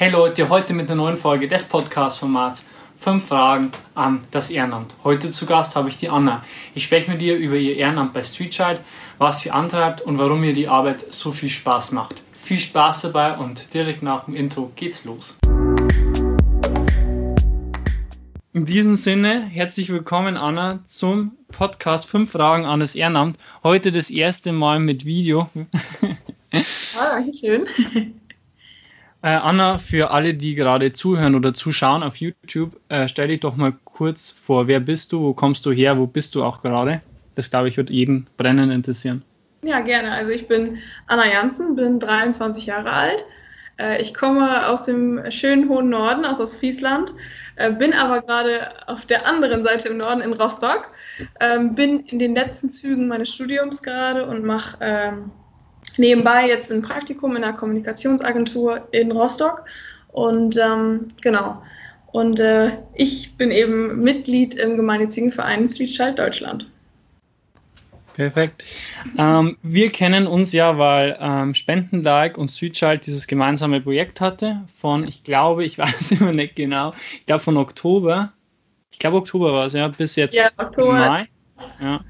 Hey 0.00 0.12
Leute, 0.12 0.48
heute 0.48 0.74
mit 0.74 0.88
der 0.88 0.94
neuen 0.94 1.16
Folge 1.16 1.48
des 1.48 1.64
Podcast-Formats 1.64 2.68
5 2.98 3.26
Fragen 3.26 3.72
an 3.96 4.22
das 4.30 4.48
Ehrenamt. 4.48 4.94
Heute 5.02 5.32
zu 5.32 5.44
Gast 5.44 5.74
habe 5.74 5.88
ich 5.88 5.96
die 5.96 6.08
Anna. 6.08 6.44
Ich 6.76 6.84
spreche 6.84 7.10
mit 7.10 7.20
ihr 7.20 7.36
über 7.36 7.56
ihr 7.56 7.74
Ehrenamt 7.74 8.12
bei 8.12 8.22
Streetchild, 8.22 8.78
was 9.18 9.40
sie 9.40 9.50
antreibt 9.50 10.00
und 10.02 10.16
warum 10.16 10.44
ihr 10.44 10.54
die 10.54 10.68
Arbeit 10.68 11.12
so 11.12 11.32
viel 11.32 11.50
Spaß 11.50 11.90
macht. 11.90 12.22
Viel 12.32 12.60
Spaß 12.60 13.00
dabei 13.00 13.38
und 13.38 13.74
direkt 13.74 14.04
nach 14.04 14.26
dem 14.26 14.36
Intro 14.36 14.70
geht's 14.76 15.04
los. 15.04 15.36
In 18.52 18.66
diesem 18.66 18.94
Sinne, 18.94 19.46
herzlich 19.46 19.90
willkommen 19.90 20.36
Anna 20.36 20.78
zum 20.86 21.32
Podcast 21.50 22.08
5 22.08 22.30
Fragen 22.30 22.66
an 22.66 22.78
das 22.78 22.94
Ehrenamt. 22.94 23.36
Heute 23.64 23.90
das 23.90 24.10
erste 24.10 24.52
Mal 24.52 24.78
mit 24.78 25.04
Video. 25.04 25.50
Ah, 26.98 27.20
schön. 27.38 27.66
Äh, 29.20 29.30
Anna, 29.30 29.78
für 29.78 30.12
alle, 30.12 30.34
die 30.34 30.54
gerade 30.54 30.92
zuhören 30.92 31.34
oder 31.34 31.52
zuschauen 31.52 32.04
auf 32.04 32.16
YouTube, 32.16 32.78
äh, 32.88 33.08
stell 33.08 33.28
dich 33.28 33.40
doch 33.40 33.56
mal 33.56 33.72
kurz 33.84 34.30
vor. 34.30 34.68
Wer 34.68 34.78
bist 34.78 35.12
du? 35.12 35.20
Wo 35.20 35.34
kommst 35.34 35.66
du 35.66 35.72
her? 35.72 35.98
Wo 35.98 36.06
bist 36.06 36.36
du 36.36 36.44
auch 36.44 36.62
gerade? 36.62 37.00
Das, 37.34 37.50
glaube 37.50 37.68
ich, 37.68 37.76
wird 37.76 37.90
jeden 37.90 38.28
brennend 38.36 38.72
interessieren. 38.72 39.22
Ja, 39.62 39.80
gerne. 39.80 40.12
Also 40.12 40.30
ich 40.30 40.46
bin 40.46 40.78
Anna 41.08 41.26
Janssen, 41.26 41.74
bin 41.74 41.98
23 41.98 42.66
Jahre 42.66 42.90
alt. 42.90 43.24
Äh, 43.78 44.00
ich 44.00 44.14
komme 44.14 44.68
aus 44.68 44.84
dem 44.84 45.20
schönen 45.30 45.68
hohen 45.68 45.88
Norden, 45.88 46.24
aus 46.24 46.40
Ostfriesland, 46.40 47.12
äh, 47.56 47.72
bin 47.72 47.92
aber 47.92 48.22
gerade 48.22 48.68
auf 48.86 49.06
der 49.06 49.26
anderen 49.26 49.64
Seite 49.64 49.88
im 49.88 49.98
Norden 49.98 50.20
in 50.20 50.32
Rostock, 50.32 50.90
ähm, 51.40 51.74
bin 51.74 52.00
in 52.06 52.20
den 52.20 52.34
letzten 52.36 52.70
Zügen 52.70 53.08
meines 53.08 53.34
Studiums 53.34 53.82
gerade 53.82 54.26
und 54.26 54.44
mache 54.44 54.78
ähm, 54.80 55.30
nebenbei 55.98 56.48
jetzt 56.48 56.72
ein 56.72 56.82
Praktikum 56.82 57.36
in 57.36 57.44
einer 57.44 57.56
Kommunikationsagentur 57.56 58.88
in 58.92 59.12
Rostock. 59.12 59.64
Und 60.08 60.56
ähm, 60.56 61.08
genau. 61.20 61.62
Und 62.12 62.40
äh, 62.40 62.78
ich 62.94 63.36
bin 63.36 63.50
eben 63.50 64.02
Mitglied 64.02 64.54
im 64.54 64.76
gemeinnützigen 64.76 65.30
Verein 65.30 65.68
Street 65.68 65.90
Child 65.90 66.18
Deutschland. 66.18 66.66
Perfekt. 68.18 68.64
Ähm, 69.16 69.56
wir 69.62 69.92
kennen 69.92 70.26
uns 70.26 70.52
ja, 70.52 70.76
weil 70.76 71.16
ähm, 71.20 71.54
Spendenlike 71.54 72.36
und 72.40 72.50
Child 72.50 73.06
dieses 73.06 73.28
gemeinsame 73.28 73.80
Projekt 73.80 74.20
hatte 74.20 74.64
von, 74.80 75.06
ich 75.06 75.22
glaube, 75.22 75.64
ich 75.64 75.78
weiß 75.78 76.12
immer 76.12 76.32
nicht 76.32 76.56
genau, 76.56 76.94
ich 77.12 77.26
glaube 77.26 77.44
von 77.44 77.56
Oktober, 77.56 78.32
ich 78.90 78.98
glaube 78.98 79.18
Oktober 79.18 79.52
war 79.52 79.66
es, 79.66 79.74
ja, 79.74 79.86
bis 79.86 80.16
jetzt 80.16 80.34
ja, 80.34 80.48
Oktober. 80.56 80.94
Mai. 80.94 81.28
Ja. 81.80 82.00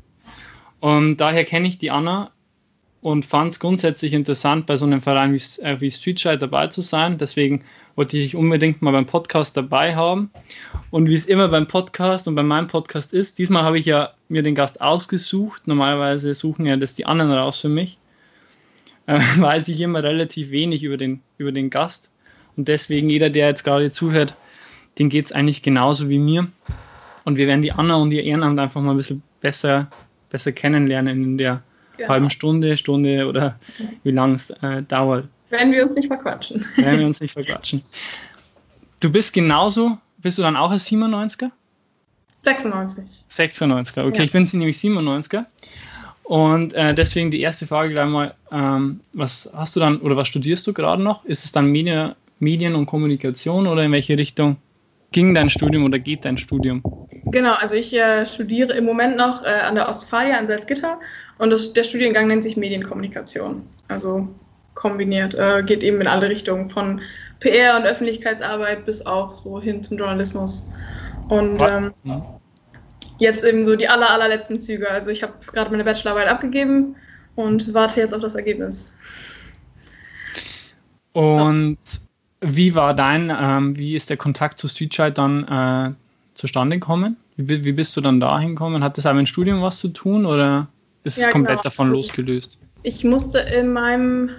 Und 0.80 1.18
daher 1.18 1.44
kenne 1.44 1.68
ich 1.68 1.76
die 1.76 1.90
Anna 1.90 2.30
und 3.00 3.24
fand 3.24 3.52
es 3.52 3.60
grundsätzlich 3.60 4.12
interessant, 4.12 4.66
bei 4.66 4.76
so 4.76 4.84
einem 4.84 5.00
Verein 5.00 5.32
wie, 5.32 5.62
äh, 5.62 5.80
wie 5.80 5.90
Streetchild 5.90 6.42
dabei 6.42 6.66
zu 6.66 6.80
sein. 6.80 7.16
Deswegen 7.18 7.64
wollte 7.94 8.18
ich 8.18 8.34
unbedingt 8.34 8.82
mal 8.82 8.90
beim 8.90 9.06
Podcast 9.06 9.56
dabei 9.56 9.94
haben. 9.94 10.30
Und 10.90 11.08
wie 11.08 11.14
es 11.14 11.26
immer 11.26 11.48
beim 11.48 11.68
Podcast 11.68 12.26
und 12.26 12.34
bei 12.34 12.42
meinem 12.42 12.66
Podcast 12.66 13.12
ist, 13.12 13.38
diesmal 13.38 13.62
habe 13.62 13.78
ich 13.78 13.86
ja 13.86 14.10
mir 14.28 14.42
den 14.42 14.54
Gast 14.54 14.80
ausgesucht. 14.80 15.66
Normalerweise 15.66 16.34
suchen 16.34 16.66
ja 16.66 16.76
das 16.76 16.94
die 16.94 17.06
anderen 17.06 17.32
raus 17.32 17.60
für 17.60 17.68
mich. 17.68 17.98
Äh, 19.06 19.20
weiß 19.38 19.68
ich 19.68 19.80
immer 19.80 20.02
relativ 20.02 20.50
wenig 20.50 20.82
über 20.82 20.96
den, 20.96 21.20
über 21.38 21.52
den 21.52 21.70
Gast. 21.70 22.10
Und 22.56 22.66
deswegen, 22.66 23.08
jeder, 23.08 23.30
der 23.30 23.46
jetzt 23.46 23.62
gerade 23.62 23.90
zuhört, 23.90 24.34
den 24.98 25.08
geht 25.08 25.26
es 25.26 25.32
eigentlich 25.32 25.62
genauso 25.62 26.08
wie 26.08 26.18
mir. 26.18 26.48
Und 27.24 27.36
wir 27.36 27.46
werden 27.46 27.62
die 27.62 27.72
Anna 27.72 27.94
und 27.94 28.10
ihr 28.10 28.24
Ehrenamt 28.24 28.58
einfach 28.58 28.80
mal 28.80 28.92
ein 28.92 28.96
bisschen 28.96 29.22
besser, 29.40 29.88
besser 30.30 30.50
kennenlernen 30.50 31.22
in 31.22 31.38
der 31.38 31.62
genau. 31.98 32.08
halben 32.08 32.30
Stunde, 32.30 32.76
Stunde 32.76 33.26
oder 33.26 33.58
wie 34.02 34.10
lange 34.10 34.34
es 34.36 34.50
äh, 34.62 34.82
dauert. 34.82 35.28
Wenn 35.50 35.72
wir 35.72 35.84
uns 35.84 35.94
nicht 35.94 36.08
verquatschen. 36.08 36.64
Wenn 36.76 36.98
wir 36.98 37.06
uns 37.06 37.20
nicht 37.20 37.32
verquatschen. 37.32 37.82
Du 39.00 39.10
bist 39.12 39.32
genauso, 39.32 39.98
bist 40.18 40.38
du 40.38 40.42
dann 40.42 40.56
auch 40.56 40.70
ein 40.70 40.78
97er? 40.78 41.50
96. 42.42 43.04
96er, 43.30 44.06
okay, 44.06 44.18
ja. 44.18 44.24
ich 44.24 44.32
bin 44.32 44.48
nämlich 44.52 44.78
97er. 44.78 45.44
Und 46.24 46.74
äh, 46.74 46.94
deswegen 46.94 47.30
die 47.30 47.40
erste 47.40 47.66
Frage 47.66 47.90
gleich 47.90 48.08
mal, 48.08 48.34
ähm, 48.52 49.00
was 49.14 49.48
hast 49.54 49.76
du 49.76 49.80
dann 49.80 49.98
oder 50.00 50.16
was 50.16 50.28
studierst 50.28 50.66
du 50.66 50.74
gerade 50.74 51.02
noch? 51.02 51.24
Ist 51.24 51.44
es 51.44 51.52
dann 51.52 51.72
Medien, 51.72 52.14
Medien 52.38 52.74
und 52.74 52.86
Kommunikation 52.86 53.66
oder 53.66 53.82
in 53.82 53.92
welche 53.92 54.18
Richtung 54.18 54.56
ging 55.12 55.34
dein 55.34 55.50
Studium 55.50 55.84
oder 55.84 55.98
geht 55.98 56.24
dein 56.24 56.38
Studium? 56.38 56.82
Genau, 57.26 57.54
also 57.54 57.74
ich 57.74 57.94
äh, 57.94 58.26
studiere 58.26 58.74
im 58.74 58.84
Moment 58.84 59.16
noch 59.16 59.44
äh, 59.44 59.48
an 59.48 59.74
der 59.74 59.88
Ostfalia 59.88 60.38
in 60.38 60.46
Salzgitter 60.48 60.98
und 61.38 61.50
das, 61.50 61.72
der 61.72 61.84
Studiengang 61.84 62.28
nennt 62.28 62.42
sich 62.42 62.56
Medienkommunikation. 62.56 63.62
Also 63.88 64.28
kombiniert, 64.74 65.34
äh, 65.34 65.62
geht 65.64 65.82
eben 65.82 66.00
in 66.00 66.06
alle 66.06 66.28
Richtungen, 66.28 66.70
von 66.70 67.00
PR 67.40 67.76
und 67.76 67.84
Öffentlichkeitsarbeit 67.84 68.84
bis 68.84 69.04
auch 69.04 69.34
so 69.34 69.60
hin 69.60 69.82
zum 69.82 69.98
Journalismus. 69.98 70.68
Und 71.28 71.60
ähm, 71.60 71.92
jetzt 73.18 73.44
eben 73.44 73.64
so 73.64 73.76
die 73.76 73.88
aller, 73.88 74.10
allerletzten 74.10 74.60
Züge. 74.60 74.90
Also 74.90 75.10
ich 75.10 75.22
habe 75.22 75.34
gerade 75.52 75.70
meine 75.70 75.84
Bachelorarbeit 75.84 76.28
abgegeben 76.28 76.96
und 77.34 77.74
warte 77.74 78.00
jetzt 78.00 78.14
auf 78.14 78.20
das 78.20 78.34
Ergebnis. 78.34 78.94
Und 81.12 81.78
wie 82.40 82.74
war 82.74 82.94
dein, 82.94 83.32
ähm, 83.36 83.76
wie 83.76 83.96
ist 83.96 84.10
der 84.10 84.16
Kontakt 84.16 84.58
zu 84.58 84.68
Streetchild 84.68 85.18
dann 85.18 85.44
äh, 85.44 85.94
zustande 86.34 86.78
gekommen? 86.78 87.16
Wie, 87.36 87.64
wie, 87.64 87.72
bist 87.72 87.96
du 87.96 88.00
dann 88.00 88.20
da 88.20 88.38
hingekommen? 88.38 88.82
Hat 88.82 88.98
das 88.98 89.06
auch 89.06 89.12
mit 89.12 89.20
dem 89.20 89.26
Studium 89.26 89.62
was 89.62 89.78
zu 89.78 89.88
tun 89.88 90.26
oder 90.26 90.68
ist 91.04 91.18
ja, 91.18 91.26
es 91.26 91.32
komplett 91.32 91.58
genau. 91.58 91.62
davon 91.64 91.88
losgelöst? 91.88 92.58
Ich 92.82 93.04
musste 93.04 93.38
in 93.40 93.72
meinem 93.72 94.30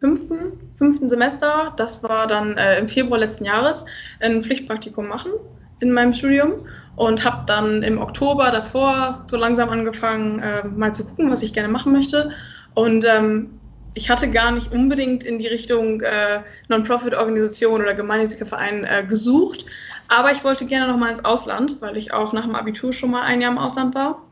fünften, 0.00 0.52
fünften 0.76 1.08
Semester, 1.08 1.72
das 1.76 2.02
war 2.02 2.26
dann 2.26 2.56
äh, 2.56 2.78
im 2.78 2.88
Februar 2.88 3.18
letzten 3.18 3.44
Jahres, 3.44 3.84
ein 4.20 4.42
Pflichtpraktikum 4.42 5.08
machen 5.08 5.32
in 5.80 5.92
meinem 5.92 6.12
Studium 6.12 6.66
und 6.96 7.24
habe 7.24 7.44
dann 7.46 7.82
im 7.82 7.98
Oktober 7.98 8.50
davor 8.50 9.24
so 9.28 9.36
langsam 9.36 9.68
angefangen, 9.68 10.38
äh, 10.40 10.66
mal 10.66 10.94
zu 10.94 11.04
gucken, 11.04 11.30
was 11.30 11.42
ich 11.42 11.52
gerne 11.52 11.68
machen 11.68 11.92
möchte. 11.92 12.30
Und 12.74 13.04
ähm, 13.04 13.50
ich 13.94 14.10
hatte 14.10 14.30
gar 14.30 14.50
nicht 14.50 14.72
unbedingt 14.72 15.24
in 15.24 15.38
die 15.38 15.46
Richtung 15.46 16.00
äh, 16.00 16.40
Non-Profit-Organisation 16.68 17.80
oder 17.80 17.94
gemeinnütziger 17.94 18.46
Verein 18.46 18.84
äh, 18.84 19.04
gesucht, 19.06 19.66
aber 20.08 20.32
ich 20.32 20.44
wollte 20.44 20.66
gerne 20.66 20.92
noch 20.92 20.98
mal 20.98 21.10
ins 21.10 21.24
Ausland, 21.24 21.80
weil 21.80 21.96
ich 21.96 22.12
auch 22.12 22.32
nach 22.32 22.44
dem 22.44 22.54
Abitur 22.54 22.92
schon 22.92 23.10
mal 23.10 23.22
ein 23.22 23.40
Jahr 23.40 23.52
im 23.52 23.58
Ausland 23.58 23.94
war 23.94 24.22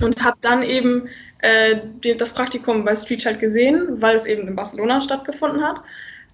und 0.00 0.22
habe 0.22 0.36
dann 0.40 0.62
eben 0.62 1.08
äh, 1.38 1.76
das 2.16 2.32
Praktikum 2.32 2.84
bei 2.84 2.94
Street 2.96 3.20
Child 3.20 3.38
gesehen, 3.38 4.00
weil 4.00 4.16
es 4.16 4.26
eben 4.26 4.46
in 4.48 4.56
Barcelona 4.56 5.00
stattgefunden 5.00 5.62
hat. 5.62 5.82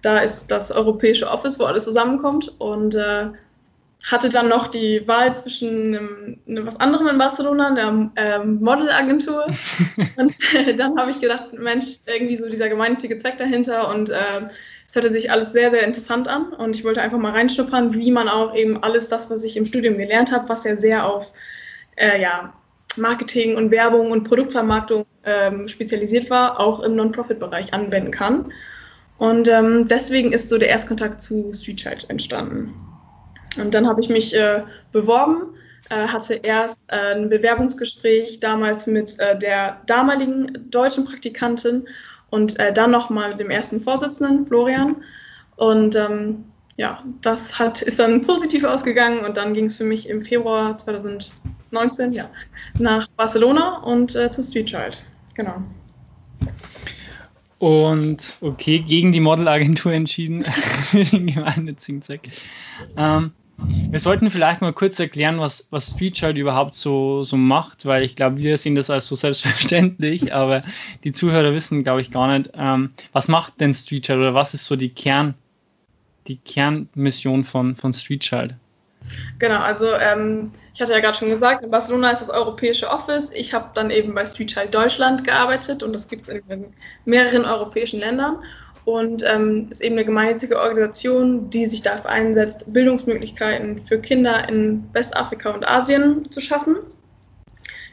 Da 0.01 0.19
ist 0.19 0.47
das 0.47 0.71
europäische 0.71 1.29
Office, 1.29 1.59
wo 1.59 1.65
alles 1.65 1.83
zusammenkommt 1.83 2.53
und 2.59 2.95
äh, 2.95 3.27
hatte 4.05 4.29
dann 4.29 4.47
noch 4.47 4.67
die 4.67 5.05
Wahl 5.07 5.35
zwischen 5.35 5.95
einem, 5.95 6.39
einem 6.47 6.65
was 6.65 6.79
anderem 6.79 7.07
in 7.07 7.17
Barcelona, 7.17 7.67
einer 7.67 8.11
ähm, 8.15 8.59
Modelagentur. 8.61 9.45
und 10.15 10.33
äh, 10.55 10.73
dann 10.75 10.97
habe 10.97 11.11
ich 11.11 11.19
gedacht, 11.19 11.51
Mensch, 11.53 11.97
irgendwie 12.05 12.37
so 12.37 12.49
dieser 12.49 12.69
gemeinnützige 12.69 13.17
Zweck 13.17 13.37
dahinter 13.37 13.89
und 13.89 14.09
äh, 14.09 14.47
es 14.87 14.95
hörte 14.95 15.11
sich 15.11 15.31
alles 15.31 15.51
sehr, 15.51 15.69
sehr 15.69 15.83
interessant 15.83 16.27
an 16.27 16.53
und 16.53 16.75
ich 16.75 16.83
wollte 16.83 17.01
einfach 17.01 17.19
mal 17.19 17.33
reinschnuppern, 17.33 17.93
wie 17.93 18.11
man 18.11 18.27
auch 18.27 18.55
eben 18.55 18.81
alles 18.81 19.07
das, 19.07 19.29
was 19.29 19.43
ich 19.43 19.55
im 19.57 19.65
Studium 19.65 19.97
gelernt 19.97 20.31
habe, 20.31 20.49
was 20.49 20.63
ja 20.63 20.77
sehr 20.77 21.05
auf 21.05 21.31
äh, 21.95 22.19
ja, 22.19 22.53
Marketing 22.95 23.55
und 23.55 23.69
Werbung 23.69 24.11
und 24.11 24.23
Produktvermarktung 24.23 25.05
ähm, 25.25 25.67
spezialisiert 25.67 26.29
war, 26.29 26.59
auch 26.59 26.79
im 26.79 26.95
Non-Profit-Bereich 26.95 27.73
anwenden 27.73 28.11
kann. 28.11 28.51
Und 29.17 29.47
ähm, 29.49 29.87
deswegen 29.87 30.31
ist 30.31 30.49
so 30.49 30.57
der 30.57 30.69
Erstkontakt 30.69 31.21
zu 31.21 31.51
Streetchild 31.53 32.09
entstanden. 32.09 32.73
Und 33.57 33.73
dann 33.73 33.87
habe 33.87 34.01
ich 34.01 34.09
mich 34.09 34.35
äh, 34.35 34.61
beworben, 34.91 35.55
äh, 35.89 36.07
hatte 36.07 36.35
erst 36.35 36.79
äh, 36.87 37.15
ein 37.15 37.29
Bewerbungsgespräch 37.29 38.39
damals 38.39 38.87
mit 38.87 39.19
äh, 39.19 39.37
der 39.37 39.81
damaligen 39.85 40.69
deutschen 40.69 41.05
Praktikantin 41.05 41.87
und 42.29 42.59
äh, 42.59 42.71
dann 42.73 42.91
nochmal 42.91 43.29
mit 43.29 43.39
dem 43.39 43.49
ersten 43.49 43.81
Vorsitzenden, 43.81 44.45
Florian. 44.45 44.97
Und 45.55 45.95
ähm, 45.95 46.45
ja, 46.77 47.03
das 47.21 47.59
hat, 47.59 47.81
ist 47.81 47.99
dann 47.99 48.21
positiv 48.21 48.63
ausgegangen 48.63 49.25
und 49.25 49.35
dann 49.35 49.53
ging 49.53 49.65
es 49.65 49.77
für 49.77 49.83
mich 49.83 50.07
im 50.07 50.21
Februar 50.21 50.77
2019 50.77 52.13
ja, 52.13 52.29
nach 52.77 53.07
Barcelona 53.17 53.79
und 53.79 54.15
äh, 54.15 54.31
zu 54.31 54.41
Street 54.43 54.67
Child. 54.67 55.03
Genau. 55.35 55.61
Und 57.59 58.37
okay, 58.39 58.79
gegen 58.79 59.11
die 59.11 59.19
Modelagentur 59.19 59.91
entschieden 59.91 60.45
für 60.91 61.03
den 61.03 61.27
gemeinnützigen 61.27 62.01
Zweck. 62.01 62.29
Ähm, 62.97 63.31
wir 63.91 63.99
sollten 63.99 64.31
vielleicht 64.31 64.61
mal 64.61 64.71
kurz 64.71 64.97
erklären, 64.99 65.39
was, 65.39 65.67
was 65.69 65.91
Streetchild 65.91 66.37
überhaupt 66.37 66.73
so, 66.75 67.25
so 67.25 67.35
macht, 67.35 67.85
weil 67.85 68.03
ich 68.03 68.15
glaube, 68.15 68.37
wir 68.37 68.57
sehen 68.57 68.75
das 68.75 68.89
als 68.89 69.07
so 69.07 69.15
selbstverständlich, 69.15 70.33
aber 70.33 70.61
die 71.03 71.11
Zuhörer 71.11 71.53
wissen, 71.53 71.83
glaube 71.83 72.01
ich, 72.01 72.11
gar 72.11 72.37
nicht, 72.37 72.51
ähm, 72.53 72.91
was 73.11 73.27
macht 73.27 73.59
denn 73.59 73.73
Streetchild 73.73 74.19
oder 74.19 74.33
was 74.33 74.53
ist 74.53 74.65
so 74.65 74.77
die 74.77 74.89
Kern, 74.89 75.33
die 76.27 76.37
Kernmission 76.37 77.43
von, 77.43 77.75
von 77.75 77.91
Streetchild? 77.91 78.55
Genau, 79.37 79.59
also 79.59 79.87
ähm, 79.95 80.51
ich 80.79 80.81
hatte 80.81 80.93
ja 80.93 81.01
gerade 81.01 81.17
schon 81.17 81.29
gesagt, 81.29 81.61
in 81.61 81.69
Barcelona 81.69 82.11
ist 82.11 82.21
das 82.21 82.29
europäische 82.29 82.87
Office. 82.87 83.31
Ich 83.35 83.53
habe 83.53 83.69
dann 83.73 83.89
eben 83.89 84.15
bei 84.15 84.23
Streetchild 84.23 84.73
Deutschland 84.73 85.25
gearbeitet 85.25 85.83
und 85.83 85.91
das 85.91 86.07
gibt 86.07 86.29
es 86.29 86.33
in 86.33 86.67
mehreren 87.03 87.43
europäischen 87.43 87.99
Ländern. 87.99 88.37
und 88.85 89.21
ähm, 89.27 89.67
ist 89.71 89.81
eben 89.81 89.95
eine 89.95 90.05
gemeinnützige 90.05 90.57
Organisation, 90.57 91.49
die 91.49 91.65
sich 91.65 91.81
dafür 91.81 92.11
einsetzt, 92.11 92.63
Bildungsmöglichkeiten 92.71 93.77
für 93.77 93.99
Kinder 93.99 94.47
in 94.47 94.87
Westafrika 94.93 95.49
und 95.49 95.67
Asien 95.67 96.31
zu 96.31 96.39
schaffen. 96.39 96.77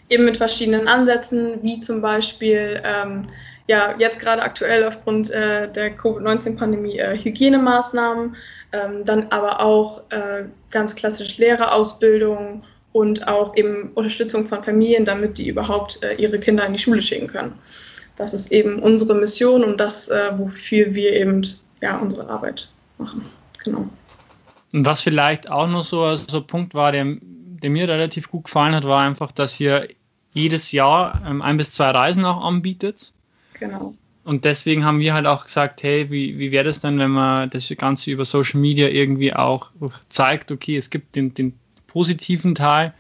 Eben 0.09 0.25
mit 0.25 0.37
verschiedenen 0.37 0.87
Ansätzen, 0.87 1.61
wie 1.63 1.81
zum 1.81 2.01
Beispiel 2.01 2.81
ähm, 2.85 3.27
ja, 3.67 3.97
jetzt 3.99 4.21
gerade 4.21 4.43
aktuell 4.43 4.85
aufgrund 4.85 5.29
äh, 5.33 5.69
der 5.73 5.91
Covid-19-Pandemie 5.97 7.01
äh, 7.01 7.19
Hygienemaßnahmen, 7.19 8.37
ähm, 8.71 9.05
dann 9.05 9.27
aber 9.31 9.61
auch 9.61 10.05
äh, 10.11 10.45
ganz 10.71 10.95
klassisch 10.95 11.39
Lehrerausbildung 11.39 12.63
und 12.97 13.29
auch 13.29 13.55
eben 13.57 13.91
Unterstützung 13.95 14.47
von 14.47 14.63
Familien, 14.63 15.05
damit 15.05 15.37
die 15.37 15.49
überhaupt 15.49 16.03
äh, 16.03 16.15
ihre 16.15 16.39
Kinder 16.39 16.65
in 16.65 16.73
die 16.73 16.79
Schule 16.79 17.03
schicken 17.03 17.27
können. 17.27 17.53
Das 18.17 18.33
ist 18.33 18.51
eben 18.51 18.79
unsere 18.79 19.15
Mission 19.15 19.63
und 19.63 19.79
das, 19.79 20.09
äh, 20.09 20.33
wofür 20.39 20.95
wir 20.95 21.13
eben 21.13 21.43
ja, 21.83 21.99
unsere 21.99 22.27
Arbeit 22.31 22.71
machen. 22.97 23.27
Genau. 23.63 23.87
Und 24.73 24.87
was 24.87 25.03
vielleicht 25.03 25.51
auch 25.51 25.69
noch 25.69 25.85
so 25.85 26.05
ein 26.05 26.17
so 26.17 26.41
Punkt 26.41 26.73
war, 26.73 26.91
der, 26.91 27.05
der 27.21 27.69
mir 27.69 27.87
relativ 27.87 28.31
gut 28.31 28.45
gefallen 28.45 28.75
hat, 28.75 28.85
war 28.85 29.03
einfach, 29.03 29.31
dass 29.31 29.61
ihr 29.61 29.89
jedes 30.33 30.73
Jahr 30.73 31.21
ähm, 31.27 31.43
ein 31.43 31.59
bis 31.59 31.73
zwei 31.73 31.91
Reisen 31.91 32.25
auch 32.25 32.43
anbietet. 32.43 33.13
Genau. 33.61 33.93
Und 34.25 34.47
deswegen 34.47 34.87
haben 34.87 35.01
wir 35.01 35.13
halt 35.13 35.27
auch 35.27 35.45
gesagt, 35.45 35.83
hey, 35.83 36.11
wie, 36.11 36.39
wie 36.39 36.51
wäre 36.51 36.65
das 36.65 36.81
denn, 36.81 36.99
wenn 36.99 37.11
man 37.11 37.51
das 37.51 37.69
Ganze 37.77 38.11
über 38.11 38.25
Social 38.25 38.59
Media 38.59 38.89
irgendwie 38.89 39.35
auch 39.35 39.71
zeigt, 40.09 40.51
okay, 40.51 40.79
es 40.79 40.89
gibt 40.89 41.15
den, 41.15 41.35
den 41.35 41.53
positiven 41.97 42.55
Teil 42.55 42.93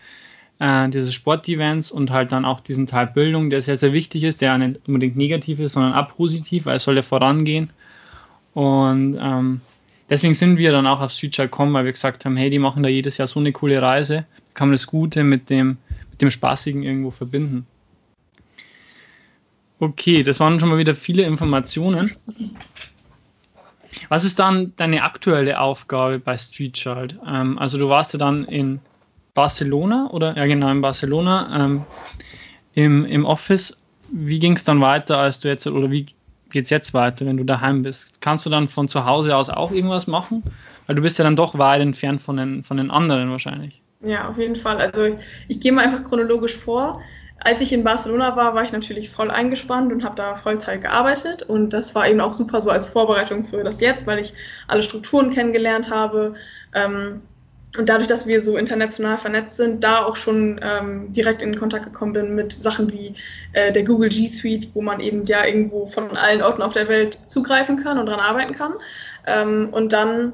äh, 0.58 0.88
dieses 0.88 1.12
Sportevents 1.12 1.90
und 1.90 2.10
halt 2.10 2.32
dann 2.32 2.46
auch 2.46 2.60
diesen 2.60 2.86
Teil 2.86 3.06
Bildung, 3.08 3.50
der 3.50 3.60
sehr, 3.60 3.76
sehr 3.76 3.92
wichtig 3.92 4.22
ist, 4.22 4.40
der 4.40 4.56
nicht 4.56 4.80
unbedingt 4.88 5.18
negativ 5.18 5.60
ist, 5.60 5.74
sondern 5.74 5.92
auch 5.92 6.08
positiv, 6.16 6.64
weil 6.64 6.78
es 6.78 6.84
soll 6.84 6.96
ja 6.96 7.02
vorangehen. 7.02 7.68
Und 8.54 9.18
ähm, 9.20 9.60
deswegen 10.08 10.32
sind 10.32 10.56
wir 10.56 10.72
dann 10.72 10.86
auch 10.86 11.02
auf 11.02 11.10
Streetchild 11.10 11.50
gekommen, 11.50 11.74
weil 11.74 11.84
wir 11.84 11.92
gesagt 11.92 12.24
haben, 12.24 12.38
hey, 12.38 12.48
die 12.48 12.58
machen 12.58 12.82
da 12.82 12.88
jedes 12.88 13.18
Jahr 13.18 13.28
so 13.28 13.38
eine 13.38 13.52
coole 13.52 13.82
Reise, 13.82 14.24
kann 14.54 14.68
man 14.68 14.76
das 14.76 14.86
Gute 14.86 15.24
mit 15.24 15.50
dem, 15.50 15.76
mit 16.10 16.22
dem 16.22 16.30
Spaßigen 16.30 16.82
irgendwo 16.82 17.10
verbinden. 17.10 17.66
Okay, 19.78 20.22
das 20.22 20.40
waren 20.40 20.58
schon 20.58 20.70
mal 20.70 20.78
wieder 20.78 20.94
viele 20.94 21.24
Informationen. 21.24 22.10
Was 24.08 24.24
ist 24.24 24.38
dann 24.38 24.72
deine 24.76 25.02
aktuelle 25.02 25.60
Aufgabe 25.60 26.18
bei 26.18 26.36
Street 26.36 26.74
Child? 26.74 27.18
Ähm, 27.26 27.58
also 27.58 27.78
du 27.78 27.88
warst 27.88 28.12
ja 28.12 28.18
dann 28.18 28.44
in 28.44 28.80
Barcelona 29.34 30.08
oder 30.10 30.36
ja 30.36 30.46
genau 30.46 30.70
in 30.70 30.80
Barcelona 30.80 31.64
ähm, 31.64 31.84
im, 32.74 33.04
im 33.04 33.24
Office. 33.24 33.76
Wie 34.12 34.38
ging 34.38 34.54
es 34.54 34.64
dann 34.64 34.80
weiter, 34.80 35.18
als 35.18 35.40
du 35.40 35.48
jetzt 35.48 35.66
oder 35.66 35.90
wie 35.90 36.06
geht 36.50 36.64
es 36.64 36.70
jetzt 36.70 36.94
weiter, 36.94 37.26
wenn 37.26 37.36
du 37.36 37.44
daheim 37.44 37.82
bist? 37.82 38.20
Kannst 38.20 38.46
du 38.46 38.50
dann 38.50 38.68
von 38.68 38.88
zu 38.88 39.04
Hause 39.04 39.36
aus 39.36 39.50
auch 39.50 39.72
irgendwas 39.72 40.06
machen? 40.06 40.42
Weil 40.86 40.96
du 40.96 41.02
bist 41.02 41.18
ja 41.18 41.24
dann 41.24 41.36
doch 41.36 41.58
weit 41.58 41.82
entfernt 41.82 42.22
von 42.22 42.36
den, 42.36 42.62
von 42.62 42.76
den 42.76 42.90
anderen 42.90 43.30
wahrscheinlich. 43.30 43.82
Ja, 44.00 44.28
auf 44.28 44.38
jeden 44.38 44.56
Fall. 44.56 44.76
Also 44.78 45.04
ich, 45.04 45.14
ich 45.48 45.60
gehe 45.60 45.72
mal 45.72 45.84
einfach 45.84 46.04
chronologisch 46.04 46.56
vor. 46.56 47.02
Als 47.38 47.60
ich 47.60 47.72
in 47.72 47.84
Barcelona 47.84 48.34
war, 48.34 48.54
war 48.54 48.64
ich 48.64 48.72
natürlich 48.72 49.10
voll 49.10 49.30
eingespannt 49.30 49.92
und 49.92 50.04
habe 50.04 50.16
da 50.16 50.36
Vollzeit 50.36 50.82
gearbeitet. 50.82 51.42
Und 51.42 51.70
das 51.70 51.94
war 51.94 52.08
eben 52.08 52.20
auch 52.20 52.34
super 52.34 52.60
so 52.62 52.70
als 52.70 52.88
Vorbereitung 52.88 53.44
für 53.44 53.62
das 53.62 53.80
Jetzt, 53.80 54.06
weil 54.06 54.18
ich 54.18 54.32
alle 54.68 54.82
Strukturen 54.82 55.30
kennengelernt 55.30 55.90
habe. 55.90 56.34
Ähm, 56.74 57.22
und 57.78 57.88
dadurch, 57.88 58.06
dass 58.06 58.26
wir 58.26 58.42
so 58.42 58.56
international 58.56 59.18
vernetzt 59.18 59.56
sind, 59.56 59.84
da 59.84 60.04
auch 60.04 60.16
schon 60.16 60.58
ähm, 60.62 61.12
direkt 61.12 61.42
in 61.42 61.56
Kontakt 61.56 61.84
gekommen 61.84 62.14
bin 62.14 62.34
mit 62.34 62.52
Sachen 62.52 62.90
wie 62.90 63.14
äh, 63.52 63.70
der 63.70 63.84
Google 63.84 64.08
G 64.08 64.26
Suite, 64.26 64.68
wo 64.74 64.80
man 64.80 65.00
eben 65.00 65.26
ja 65.26 65.44
irgendwo 65.44 65.86
von 65.86 66.16
allen 66.16 66.42
Orten 66.42 66.62
auf 66.62 66.72
der 66.72 66.88
Welt 66.88 67.18
zugreifen 67.26 67.76
kann 67.76 67.98
und 67.98 68.06
dran 68.06 68.20
arbeiten 68.20 68.54
kann. 68.54 68.74
Ähm, 69.26 69.68
und 69.72 69.92
dann 69.92 70.32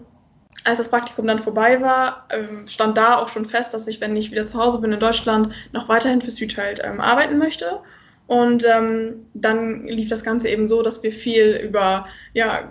als 0.64 0.78
das 0.78 0.88
Praktikum 0.88 1.26
dann 1.26 1.38
vorbei 1.38 1.80
war, 1.80 2.26
ähm, 2.30 2.66
stand 2.66 2.96
da 2.96 3.16
auch 3.16 3.28
schon 3.28 3.44
fest, 3.44 3.74
dass 3.74 3.88
ich, 3.88 4.00
wenn 4.00 4.16
ich 4.16 4.30
wieder 4.30 4.46
zu 4.46 4.58
Hause 4.58 4.78
bin 4.78 4.92
in 4.92 5.00
Deutschland, 5.00 5.52
noch 5.72 5.88
weiterhin 5.88 6.22
für 6.22 6.30
Südhalt 6.30 6.80
ähm, 6.84 7.00
arbeiten 7.00 7.38
möchte. 7.38 7.80
Und 8.26 8.64
ähm, 8.64 9.26
dann 9.34 9.84
lief 9.86 10.08
das 10.08 10.22
Ganze 10.22 10.48
eben 10.48 10.68
so, 10.68 10.82
dass 10.82 11.02
wir 11.02 11.12
viel 11.12 11.60
über 11.64 12.06
ja, 12.34 12.70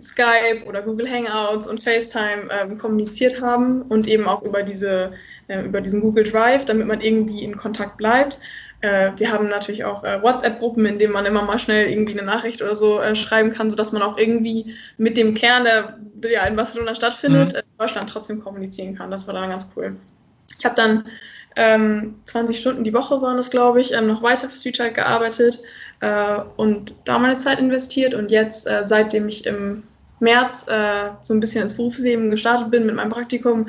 Skype 0.00 0.64
oder 0.66 0.82
Google 0.82 1.10
Hangouts 1.10 1.66
und 1.66 1.82
FaceTime 1.82 2.48
ähm, 2.50 2.78
kommuniziert 2.78 3.40
haben 3.42 3.82
und 3.82 4.06
eben 4.06 4.26
auch 4.26 4.42
über, 4.42 4.62
diese, 4.62 5.12
äh, 5.48 5.62
über 5.62 5.80
diesen 5.80 6.00
Google 6.00 6.24
Drive, 6.24 6.64
damit 6.64 6.86
man 6.86 7.00
irgendwie 7.00 7.42
in 7.42 7.56
Kontakt 7.56 7.96
bleibt. 7.96 8.38
Äh, 8.80 9.12
wir 9.16 9.32
haben 9.32 9.48
natürlich 9.48 9.84
auch 9.84 10.04
äh, 10.04 10.22
WhatsApp-Gruppen, 10.22 10.86
in 10.86 10.98
denen 10.98 11.12
man 11.12 11.26
immer 11.26 11.42
mal 11.42 11.58
schnell 11.58 11.90
irgendwie 11.90 12.12
eine 12.12 12.26
Nachricht 12.26 12.62
oder 12.62 12.76
so 12.76 13.00
äh, 13.00 13.16
schreiben 13.16 13.50
kann, 13.50 13.70
sodass 13.70 13.90
man 13.90 14.02
auch 14.02 14.16
irgendwie 14.18 14.76
mit 14.98 15.16
dem 15.16 15.34
Kern, 15.34 15.64
der 15.64 15.98
ja 16.30 16.44
in 16.44 16.54
Barcelona 16.54 16.94
stattfindet, 16.94 17.52
mhm. 17.52 17.58
in 17.58 17.78
Deutschland 17.78 18.08
trotzdem 18.10 18.42
kommunizieren 18.42 18.96
kann. 18.96 19.10
Das 19.10 19.26
war 19.26 19.34
dann 19.34 19.50
ganz 19.50 19.72
cool. 19.76 19.96
Ich 20.56 20.64
habe 20.64 20.76
dann 20.76 21.04
ähm, 21.56 22.20
20 22.26 22.58
Stunden 22.58 22.84
die 22.84 22.94
Woche 22.94 23.20
waren 23.20 23.36
das, 23.36 23.50
glaube 23.50 23.80
ich, 23.80 23.92
ähm, 23.92 24.06
noch 24.06 24.22
weiter 24.22 24.48
für 24.48 24.56
Streetchild 24.56 24.94
gearbeitet 24.94 25.58
äh, 25.98 26.36
und 26.56 26.94
da 27.04 27.18
meine 27.18 27.38
Zeit 27.38 27.58
investiert. 27.58 28.14
Und 28.14 28.30
jetzt, 28.30 28.68
äh, 28.68 28.84
seitdem 28.86 29.28
ich 29.28 29.44
im 29.44 29.82
März 30.20 30.66
äh, 30.68 31.10
so 31.24 31.34
ein 31.34 31.40
bisschen 31.40 31.62
ins 31.62 31.74
Berufsleben 31.74 32.30
gestartet 32.30 32.70
bin 32.70 32.86
mit 32.86 32.94
meinem 32.94 33.08
Praktikum, 33.08 33.68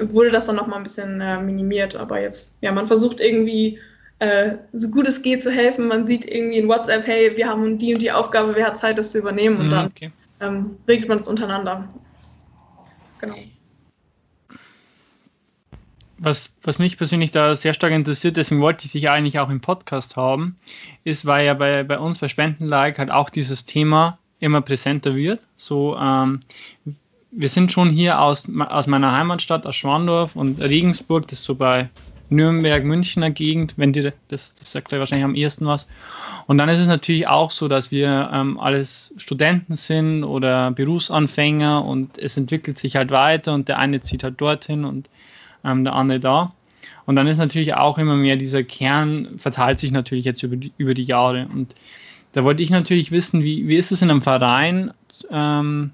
wurde 0.00 0.30
das 0.30 0.46
dann 0.46 0.56
nochmal 0.56 0.78
ein 0.78 0.84
bisschen 0.84 1.18
minimiert. 1.46 1.94
Aber 1.94 2.20
jetzt, 2.20 2.52
ja, 2.60 2.72
man 2.72 2.88
versucht 2.88 3.20
irgendwie 3.20 3.78
äh, 4.18 4.56
so 4.72 4.90
gut 4.90 5.06
es 5.06 5.22
geht 5.22 5.42
zu 5.42 5.50
helfen. 5.50 5.86
Man 5.86 6.06
sieht 6.06 6.24
irgendwie 6.24 6.58
in 6.58 6.68
WhatsApp, 6.68 7.06
hey, 7.06 7.36
wir 7.36 7.48
haben 7.48 7.78
die 7.78 7.94
und 7.94 8.00
die 8.00 8.12
Aufgabe, 8.12 8.54
wer 8.54 8.68
hat 8.68 8.78
Zeit, 8.78 8.98
das 8.98 9.12
zu 9.12 9.18
übernehmen 9.18 9.56
und 9.58 9.66
mhm, 9.66 9.70
dann 9.70 9.86
okay. 9.86 10.12
ähm, 10.40 10.76
regelt 10.88 11.08
man 11.08 11.18
es 11.18 11.28
untereinander. 11.28 11.88
Genau. 13.20 13.34
Was, 16.18 16.50
was 16.62 16.78
mich 16.78 16.96
persönlich 16.96 17.32
da 17.32 17.56
sehr 17.56 17.74
stark 17.74 17.92
interessiert, 17.92 18.36
deswegen 18.36 18.60
wollte 18.60 18.86
ich 18.86 18.92
dich 18.92 19.10
eigentlich 19.10 19.40
auch 19.40 19.50
im 19.50 19.60
Podcast 19.60 20.16
haben, 20.16 20.56
ist, 21.02 21.26
weil 21.26 21.44
ja 21.44 21.54
bei, 21.54 21.82
bei 21.82 21.98
uns 21.98 22.20
bei 22.20 22.28
Spendenlike 22.28 22.98
halt 22.98 23.10
auch 23.10 23.30
dieses 23.30 23.64
Thema 23.64 24.18
immer 24.38 24.60
präsenter 24.60 25.16
wird. 25.16 25.40
So, 25.56 25.96
ähm, 25.98 26.40
wir 27.32 27.48
sind 27.48 27.72
schon 27.72 27.90
hier 27.90 28.20
aus, 28.20 28.46
aus 28.68 28.86
meiner 28.86 29.12
Heimatstadt, 29.12 29.66
aus 29.66 29.74
Schwandorf 29.74 30.36
und 30.36 30.60
Regensburg, 30.60 31.26
das 31.28 31.40
ist 31.40 31.44
so 31.44 31.56
bei 31.56 31.90
Nürnberg, 32.30 32.84
Münchner 32.84 33.30
Gegend, 33.30 33.74
wenn 33.76 33.92
dir 33.92 34.12
das, 34.28 34.54
das 34.54 34.72
sagt 34.72 34.92
wahrscheinlich 34.92 35.24
am 35.24 35.34
ehesten 35.34 35.66
was. 35.66 35.86
Und 36.46 36.58
dann 36.58 36.68
ist 36.68 36.80
es 36.80 36.86
natürlich 36.86 37.26
auch 37.26 37.50
so, 37.50 37.68
dass 37.68 37.90
wir 37.90 38.30
ähm, 38.32 38.58
alles 38.58 39.14
Studenten 39.16 39.76
sind 39.76 40.24
oder 40.24 40.70
Berufsanfänger 40.70 41.84
und 41.84 42.18
es 42.18 42.36
entwickelt 42.36 42.78
sich 42.78 42.96
halt 42.96 43.10
weiter 43.10 43.54
und 43.54 43.68
der 43.68 43.78
eine 43.78 44.00
zieht 44.00 44.24
halt 44.24 44.40
dorthin 44.40 44.84
und 44.84 45.08
ähm, 45.64 45.84
der 45.84 45.94
andere 45.94 46.20
da. 46.20 46.52
Und 47.06 47.16
dann 47.16 47.26
ist 47.26 47.38
natürlich 47.38 47.74
auch 47.74 47.98
immer 47.98 48.16
mehr 48.16 48.36
dieser 48.36 48.62
Kern 48.62 49.38
verteilt 49.38 49.78
sich 49.78 49.90
natürlich 49.92 50.24
jetzt 50.24 50.42
über 50.42 50.56
die, 50.56 50.72
über 50.78 50.94
die 50.94 51.04
Jahre. 51.04 51.46
Und 51.52 51.74
da 52.32 52.44
wollte 52.44 52.62
ich 52.62 52.70
natürlich 52.70 53.10
wissen, 53.10 53.42
wie, 53.42 53.68
wie 53.68 53.76
ist 53.76 53.92
es 53.92 54.02
in 54.02 54.10
einem 54.10 54.22
Verein, 54.22 54.92
ähm, 55.30 55.92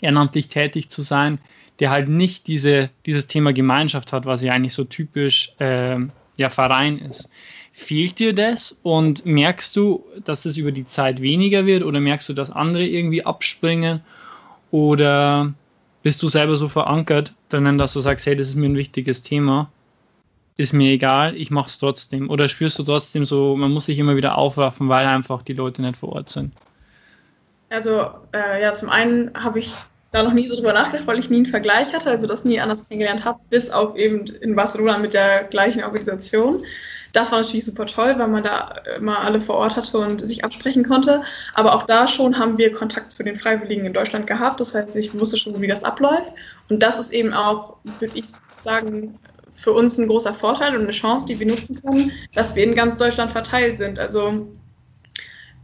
ehrenamtlich 0.00 0.48
tätig 0.48 0.90
zu 0.90 1.02
sein? 1.02 1.38
Der 1.80 1.90
halt 1.90 2.08
nicht 2.08 2.46
diese, 2.46 2.90
dieses 3.06 3.26
Thema 3.26 3.52
Gemeinschaft 3.52 4.12
hat, 4.12 4.26
was 4.26 4.42
ja 4.42 4.52
eigentlich 4.52 4.74
so 4.74 4.84
typisch 4.84 5.52
äh, 5.58 5.98
ja, 6.36 6.50
Verein 6.50 6.98
ist. 6.98 7.28
Fehlt 7.72 8.18
dir 8.20 8.32
das? 8.32 8.78
Und 8.82 9.26
merkst 9.26 9.74
du, 9.74 10.04
dass 10.24 10.42
das 10.42 10.56
über 10.56 10.70
die 10.70 10.86
Zeit 10.86 11.20
weniger 11.20 11.66
wird? 11.66 11.82
Oder 11.82 12.00
merkst 12.00 12.28
du, 12.28 12.32
dass 12.32 12.50
andere 12.50 12.86
irgendwie 12.86 13.24
abspringen? 13.24 14.00
Oder 14.70 15.52
bist 16.02 16.22
du 16.22 16.28
selber 16.28 16.56
so 16.56 16.68
verankert 16.68 17.34
dass 17.48 17.92
du 17.92 18.00
sagst, 18.00 18.26
hey, 18.26 18.34
das 18.34 18.48
ist 18.48 18.56
mir 18.56 18.66
ein 18.66 18.76
wichtiges 18.76 19.22
Thema, 19.22 19.70
ist 20.56 20.72
mir 20.72 20.90
egal, 20.90 21.36
ich 21.36 21.50
mache 21.50 21.68
es 21.68 21.78
trotzdem. 21.78 22.30
Oder 22.30 22.48
spürst 22.48 22.78
du 22.80 22.82
trotzdem 22.82 23.24
so, 23.24 23.56
man 23.56 23.70
muss 23.70 23.86
sich 23.86 23.98
immer 23.98 24.16
wieder 24.16 24.36
aufwaffen, 24.36 24.88
weil 24.88 25.06
einfach 25.06 25.42
die 25.42 25.52
Leute 25.52 25.82
nicht 25.82 25.96
vor 25.96 26.10
Ort 26.10 26.30
sind? 26.30 26.52
Also 27.70 28.10
äh, 28.32 28.60
ja, 28.60 28.72
zum 28.74 28.88
einen 28.88 29.30
habe 29.34 29.60
ich 29.60 29.72
da 30.14 30.22
noch 30.22 30.32
nie 30.32 30.48
so 30.48 30.54
drüber 30.56 30.72
nachgedacht, 30.72 31.06
weil 31.06 31.18
ich 31.18 31.28
nie 31.28 31.38
einen 31.38 31.46
Vergleich 31.46 31.92
hatte, 31.92 32.08
also 32.08 32.26
das 32.26 32.44
nie 32.44 32.60
anders 32.60 32.88
kennengelernt 32.88 33.24
habe, 33.24 33.40
bis 33.50 33.68
auf 33.68 33.96
eben 33.96 34.26
in 34.26 34.54
Barcelona 34.54 34.98
mit 34.98 35.12
der 35.12 35.44
gleichen 35.44 35.82
Organisation. 35.82 36.62
Das 37.12 37.32
war 37.32 37.40
natürlich 37.40 37.64
super 37.64 37.86
toll, 37.86 38.14
weil 38.18 38.28
man 38.28 38.42
da 38.42 38.74
immer 38.96 39.20
alle 39.20 39.40
vor 39.40 39.56
Ort 39.56 39.76
hatte 39.76 39.98
und 39.98 40.20
sich 40.20 40.44
absprechen 40.44 40.84
konnte. 40.84 41.20
Aber 41.54 41.74
auch 41.74 41.84
da 41.84 42.08
schon 42.08 42.38
haben 42.38 42.58
wir 42.58 42.72
Kontakt 42.72 43.10
zu 43.10 43.22
den 43.22 43.36
Freiwilligen 43.36 43.86
in 43.86 43.92
Deutschland 43.92 44.26
gehabt. 44.26 44.60
Das 44.60 44.74
heißt, 44.74 44.96
ich 44.96 45.18
wusste 45.18 45.36
schon, 45.36 45.60
wie 45.60 45.68
das 45.68 45.84
abläuft. 45.84 46.32
Und 46.68 46.82
das 46.82 46.98
ist 46.98 47.12
eben 47.12 47.32
auch, 47.32 47.76
würde 48.00 48.18
ich 48.18 48.26
sagen, 48.62 49.18
für 49.52 49.72
uns 49.72 49.96
ein 49.98 50.08
großer 50.08 50.34
Vorteil 50.34 50.74
und 50.74 50.82
eine 50.82 50.90
Chance, 50.90 51.26
die 51.26 51.38
wir 51.38 51.46
nutzen 51.46 51.80
können, 51.80 52.10
dass 52.34 52.56
wir 52.56 52.64
in 52.64 52.74
ganz 52.74 52.96
Deutschland 52.96 53.30
verteilt 53.30 53.78
sind. 53.78 54.00
Also 54.00 54.48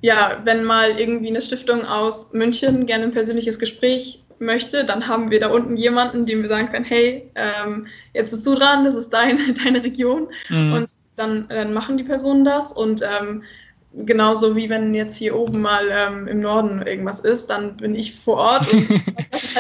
ja, 0.01 0.41
wenn 0.45 0.63
mal 0.63 0.99
irgendwie 0.99 1.29
eine 1.29 1.43
Stiftung 1.43 1.85
aus 1.85 2.33
München 2.33 2.87
gerne 2.87 3.05
ein 3.05 3.11
persönliches 3.11 3.59
Gespräch 3.59 4.25
möchte, 4.41 4.85
dann 4.85 5.07
haben 5.07 5.31
wir 5.31 5.39
da 5.39 5.49
unten 5.49 5.77
jemanden, 5.77 6.27
dem 6.27 6.43
wir 6.43 6.49
sagen 6.49 6.71
können, 6.71 6.85
hey, 6.85 7.31
ähm, 7.35 7.87
jetzt 8.15 8.31
bist 8.31 8.47
du 8.47 8.55
dran, 8.55 8.85
das 8.85 8.95
ist 8.95 9.11
dein, 9.11 9.39
deine 9.65 9.85
Region. 9.85 10.29
Mhm. 10.49 10.73
Und 10.73 10.91
dann, 11.17 11.47
dann 11.49 11.73
machen 11.73 11.97
die 11.97 12.05
Personen 12.05 12.45
das. 12.45 12.73
Und 12.73 13.03
ähm, 13.03 13.43
genauso 14.07 14.57
wie 14.57 14.69
wenn 14.69 14.95
jetzt 14.95 15.17
hier 15.17 15.37
oben 15.37 15.61
mal 15.61 15.85
ähm, 15.91 16.27
im 16.27 16.41
Norden 16.41 16.83
irgendwas 16.83 17.21
ist, 17.21 17.51
dann 17.51 17.77
bin 17.77 17.95
ich 17.95 18.15
vor 18.15 18.37
Ort. 18.37 18.73
Und 18.73 18.89
das 19.31 19.43
ist 19.43 19.57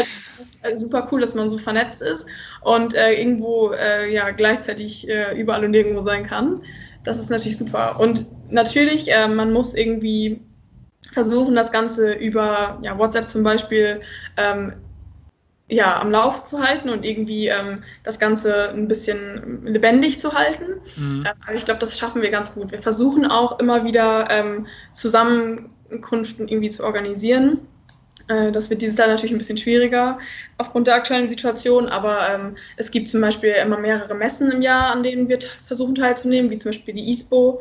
halt 0.62 0.80
super 0.80 1.08
cool, 1.10 1.20
dass 1.20 1.34
man 1.34 1.49
so 1.49 1.58
vernetzt 1.58 2.02
ist 2.02 2.26
und 2.62 2.94
äh, 2.94 3.12
irgendwo 3.12 3.72
äh, 3.72 4.12
ja 4.12 4.30
gleichzeitig 4.30 5.08
äh, 5.08 5.38
überall 5.38 5.64
und 5.64 5.72
nirgendwo 5.72 6.02
sein 6.02 6.26
kann. 6.26 6.62
Das 7.04 7.18
ist 7.18 7.30
natürlich 7.30 7.56
super. 7.56 7.99
Und 7.99 8.26
natürlich, 8.50 9.10
äh, 9.10 9.28
man 9.28 9.52
muss 9.52 9.75
irgendwie 9.75 10.40
versuchen, 11.12 11.54
das 11.54 11.73
Ganze 11.73 12.12
über 12.12 12.78
ja, 12.83 12.97
WhatsApp 12.99 13.28
zum 13.28 13.42
Beispiel 13.42 14.00
ähm, 14.37 14.75
ja, 15.71 16.00
am 16.00 16.11
Laufe 16.11 16.45
zu 16.45 16.61
halten 16.61 16.90
und 16.90 17.04
irgendwie 17.04 17.49
ähm, 17.49 17.83
das 18.02 18.19
Ganze 18.19 18.71
ein 18.71 18.88
bisschen 18.88 19.64
lebendig 19.64 20.19
zu 20.19 20.35
halten. 20.35 20.80
Mhm. 20.97 21.25
Äh, 21.25 21.57
ich 21.57 21.64
glaube, 21.64 21.80
das 21.80 21.99
schaffen 21.99 22.23
wir 22.23 22.30
ganz 22.30 22.54
gut. 22.54 22.73
Wir 22.73 22.83
versuchen 22.83 23.26
auch 23.26 23.59
immer 23.61 23.85
wieder 23.85 24.28
ähm, 24.30 24.66
Zusammenkünften 24.92 26.49
irgendwie 26.49 26.71
zu 26.71 26.85
organisieren. 26.85 27.61
Äh, 28.28 28.50
das 28.50 28.69
wird 28.69 28.83
dieses 28.83 28.99
Jahr 28.99 29.09
natürlich 29.09 29.33
ein 29.33 29.38
bisschen 29.38 29.59
schwieriger 29.59 30.19
aufgrund 30.59 30.88
der 30.88 30.97
aktuellen 30.97 31.28
Situation, 31.28 31.88
aber 31.88 32.28
ähm, 32.28 32.57
es 32.76 32.90
gibt 32.90 33.09
zum 33.09 33.21
Beispiel 33.21 33.54
immer 33.62 33.78
mehrere 33.78 34.14
Messen 34.14 34.50
im 34.50 34.62
Jahr, 34.62 34.92
an 34.92 35.02
denen 35.02 35.28
wir 35.28 35.38
versuchen 35.64 35.95
teilzunehmen, 35.95 36.50
wie 36.50 36.59
zum 36.59 36.71
Beispiel 36.71 36.95
die 36.95 37.11
ISPO 37.11 37.61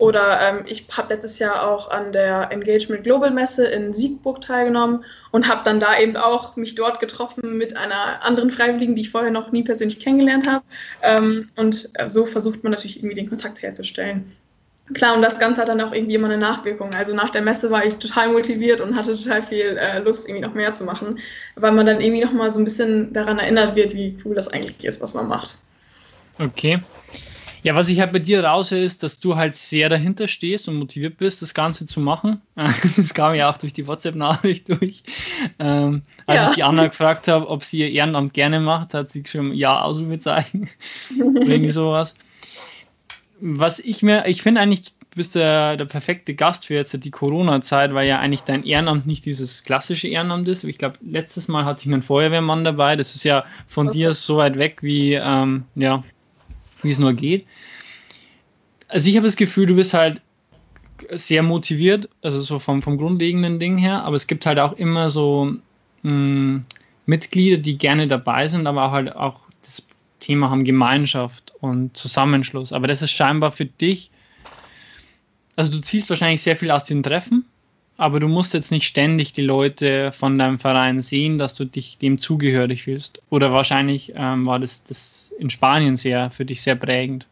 oder 0.00 0.40
ähm, 0.40 0.64
ich 0.66 0.86
habe 0.96 1.12
letztes 1.12 1.38
Jahr 1.38 1.68
auch 1.68 1.90
an 1.90 2.12
der 2.12 2.50
Engagement 2.50 3.04
Global 3.04 3.30
Messe 3.30 3.66
in 3.66 3.92
Siegburg 3.92 4.40
teilgenommen 4.40 5.04
und 5.30 5.46
habe 5.46 5.60
dann 5.64 5.78
da 5.78 5.98
eben 5.98 6.16
auch 6.16 6.56
mich 6.56 6.74
dort 6.74 7.00
getroffen 7.00 7.58
mit 7.58 7.76
einer 7.76 8.24
anderen 8.24 8.50
Freiwilligen, 8.50 8.96
die 8.96 9.02
ich 9.02 9.10
vorher 9.10 9.30
noch 9.30 9.52
nie 9.52 9.62
persönlich 9.62 10.00
kennengelernt 10.00 10.48
habe. 10.48 10.64
Ähm, 11.02 11.50
und 11.56 11.90
äh, 11.94 12.08
so 12.08 12.24
versucht 12.24 12.64
man 12.64 12.72
natürlich 12.72 12.96
irgendwie 12.96 13.14
den 13.14 13.28
Kontakt 13.28 13.62
herzustellen. 13.62 14.24
Klar, 14.94 15.14
und 15.14 15.22
das 15.22 15.38
Ganze 15.38 15.60
hat 15.60 15.68
dann 15.68 15.80
auch 15.82 15.92
irgendwie 15.92 16.14
immer 16.14 16.28
eine 16.28 16.38
Nachwirkung. 16.38 16.94
Also 16.94 17.14
nach 17.14 17.30
der 17.30 17.42
Messe 17.42 17.70
war 17.70 17.84
ich 17.84 17.94
total 17.96 18.32
motiviert 18.32 18.80
und 18.80 18.96
hatte 18.96 19.16
total 19.16 19.42
viel 19.42 19.76
äh, 19.78 19.98
Lust, 19.98 20.26
irgendwie 20.26 20.46
noch 20.46 20.54
mehr 20.54 20.72
zu 20.72 20.84
machen, 20.84 21.18
weil 21.56 21.72
man 21.72 21.84
dann 21.84 22.00
irgendwie 22.00 22.24
nochmal 22.24 22.50
so 22.50 22.58
ein 22.58 22.64
bisschen 22.64 23.12
daran 23.12 23.38
erinnert 23.38 23.76
wird, 23.76 23.94
wie 23.94 24.16
cool 24.24 24.34
das 24.34 24.48
eigentlich 24.48 24.82
ist, 24.82 25.00
was 25.02 25.12
man 25.12 25.28
macht. 25.28 25.58
Okay. 26.38 26.80
Ja, 27.62 27.74
was 27.74 27.88
ich 27.88 28.00
halt 28.00 28.12
bei 28.12 28.18
dir 28.18 28.42
raushöre, 28.42 28.82
ist, 28.82 29.02
dass 29.02 29.20
du 29.20 29.36
halt 29.36 29.54
sehr 29.54 29.88
dahinter 29.88 30.28
stehst 30.28 30.68
und 30.68 30.76
motiviert 30.76 31.18
bist, 31.18 31.42
das 31.42 31.54
Ganze 31.54 31.86
zu 31.86 32.00
machen. 32.00 32.40
Das 32.96 33.14
kam 33.14 33.34
ja 33.34 33.50
auch 33.50 33.58
durch 33.58 33.72
die 33.72 33.86
WhatsApp-Nachricht 33.86 34.68
durch. 34.68 35.02
Ähm, 35.58 36.02
als 36.26 36.40
ja. 36.40 36.48
ich 36.50 36.56
die 36.56 36.62
Anna 36.62 36.86
gefragt 36.88 37.28
habe, 37.28 37.48
ob 37.48 37.64
sie 37.64 37.78
ihr 37.78 37.90
Ehrenamt 37.90 38.34
gerne 38.34 38.60
macht, 38.60 38.94
hat 38.94 39.10
sie 39.10 39.22
geschrieben, 39.22 39.52
ja, 39.54 39.80
Ausrufezeichen. 39.82 40.68
oder 41.18 41.46
irgendwie 41.46 41.70
sowas. 41.70 42.14
Was 43.40 43.78
ich 43.78 44.02
mir, 44.02 44.26
ich 44.26 44.42
finde 44.42 44.60
eigentlich, 44.60 44.92
du 45.10 45.16
bist 45.16 45.34
der, 45.34 45.76
der 45.76 45.86
perfekte 45.86 46.34
Gast 46.34 46.66
für 46.66 46.74
jetzt 46.74 46.96
die 47.04 47.10
Corona-Zeit, 47.10 47.94
weil 47.94 48.06
ja 48.06 48.18
eigentlich 48.18 48.42
dein 48.42 48.64
Ehrenamt 48.64 49.06
nicht 49.06 49.24
dieses 49.24 49.64
klassische 49.64 50.08
Ehrenamt 50.08 50.46
ist. 50.48 50.64
Ich 50.64 50.78
glaube, 50.78 50.98
letztes 51.02 51.48
Mal 51.48 51.64
hatte 51.64 51.80
ich 51.86 51.92
einen 51.92 52.02
Feuerwehrmann 52.02 52.64
dabei. 52.64 52.96
Das 52.96 53.14
ist 53.14 53.24
ja 53.24 53.44
von 53.66 53.88
Was 53.88 53.94
dir 53.94 54.14
so 54.14 54.36
weit 54.36 54.58
weg 54.58 54.82
wie, 54.82 55.14
ähm, 55.14 55.64
ja, 55.74 56.02
wie 56.82 56.90
es 56.90 56.98
nur 56.98 57.12
geht. 57.12 57.46
Also 58.88 59.08
ich 59.08 59.16
habe 59.16 59.26
das 59.26 59.36
Gefühl, 59.36 59.66
du 59.66 59.76
bist 59.76 59.94
halt 59.94 60.20
sehr 61.12 61.42
motiviert, 61.42 62.08
also 62.22 62.40
so 62.40 62.58
vom, 62.58 62.82
vom 62.82 62.98
grundlegenden 62.98 63.58
Ding 63.58 63.78
her, 63.78 64.02
aber 64.04 64.16
es 64.16 64.26
gibt 64.26 64.44
halt 64.46 64.58
auch 64.58 64.72
immer 64.74 65.10
so 65.10 65.54
mh, 66.02 66.10
hm, 66.10 66.64
Mitglieder, 67.06 67.56
die 67.56 67.78
gerne 67.78 68.06
dabei 68.06 68.48
sind, 68.48 68.66
aber 68.66 68.84
auch 68.84 68.92
halt 68.92 69.14
auch 69.16 69.40
das 69.62 69.82
Thema 70.20 70.50
haben 70.50 70.64
Gemeinschaft 70.64 71.54
und 71.60 71.96
Zusammenschluss. 71.96 72.72
Aber 72.72 72.86
das 72.86 73.02
ist 73.02 73.10
scheinbar 73.10 73.52
für 73.52 73.64
dich, 73.64 74.10
also 75.56 75.72
du 75.72 75.80
ziehst 75.80 76.08
wahrscheinlich 76.08 76.42
sehr 76.42 76.56
viel 76.56 76.70
aus 76.70 76.84
den 76.84 77.02
Treffen, 77.02 77.44
aber 77.96 78.18
du 78.18 78.28
musst 78.28 78.54
jetzt 78.54 78.70
nicht 78.70 78.86
ständig 78.86 79.34
die 79.34 79.42
Leute 79.42 80.10
von 80.12 80.38
deinem 80.38 80.58
Verein 80.58 81.02
sehen, 81.02 81.38
dass 81.38 81.54
du 81.54 81.66
dich 81.66 81.98
dem 81.98 82.18
zugehörig 82.18 82.84
fühlst. 82.84 83.20
Oder 83.28 83.52
wahrscheinlich 83.52 84.12
ähm, 84.16 84.46
war 84.46 84.58
das, 84.58 84.82
das 84.84 85.19
in 85.40 85.50
Spanien 85.50 85.96
sehr 85.96 86.30
für 86.30 86.44
dich 86.44 86.62
sehr 86.62 86.76
prägend, 86.76 87.26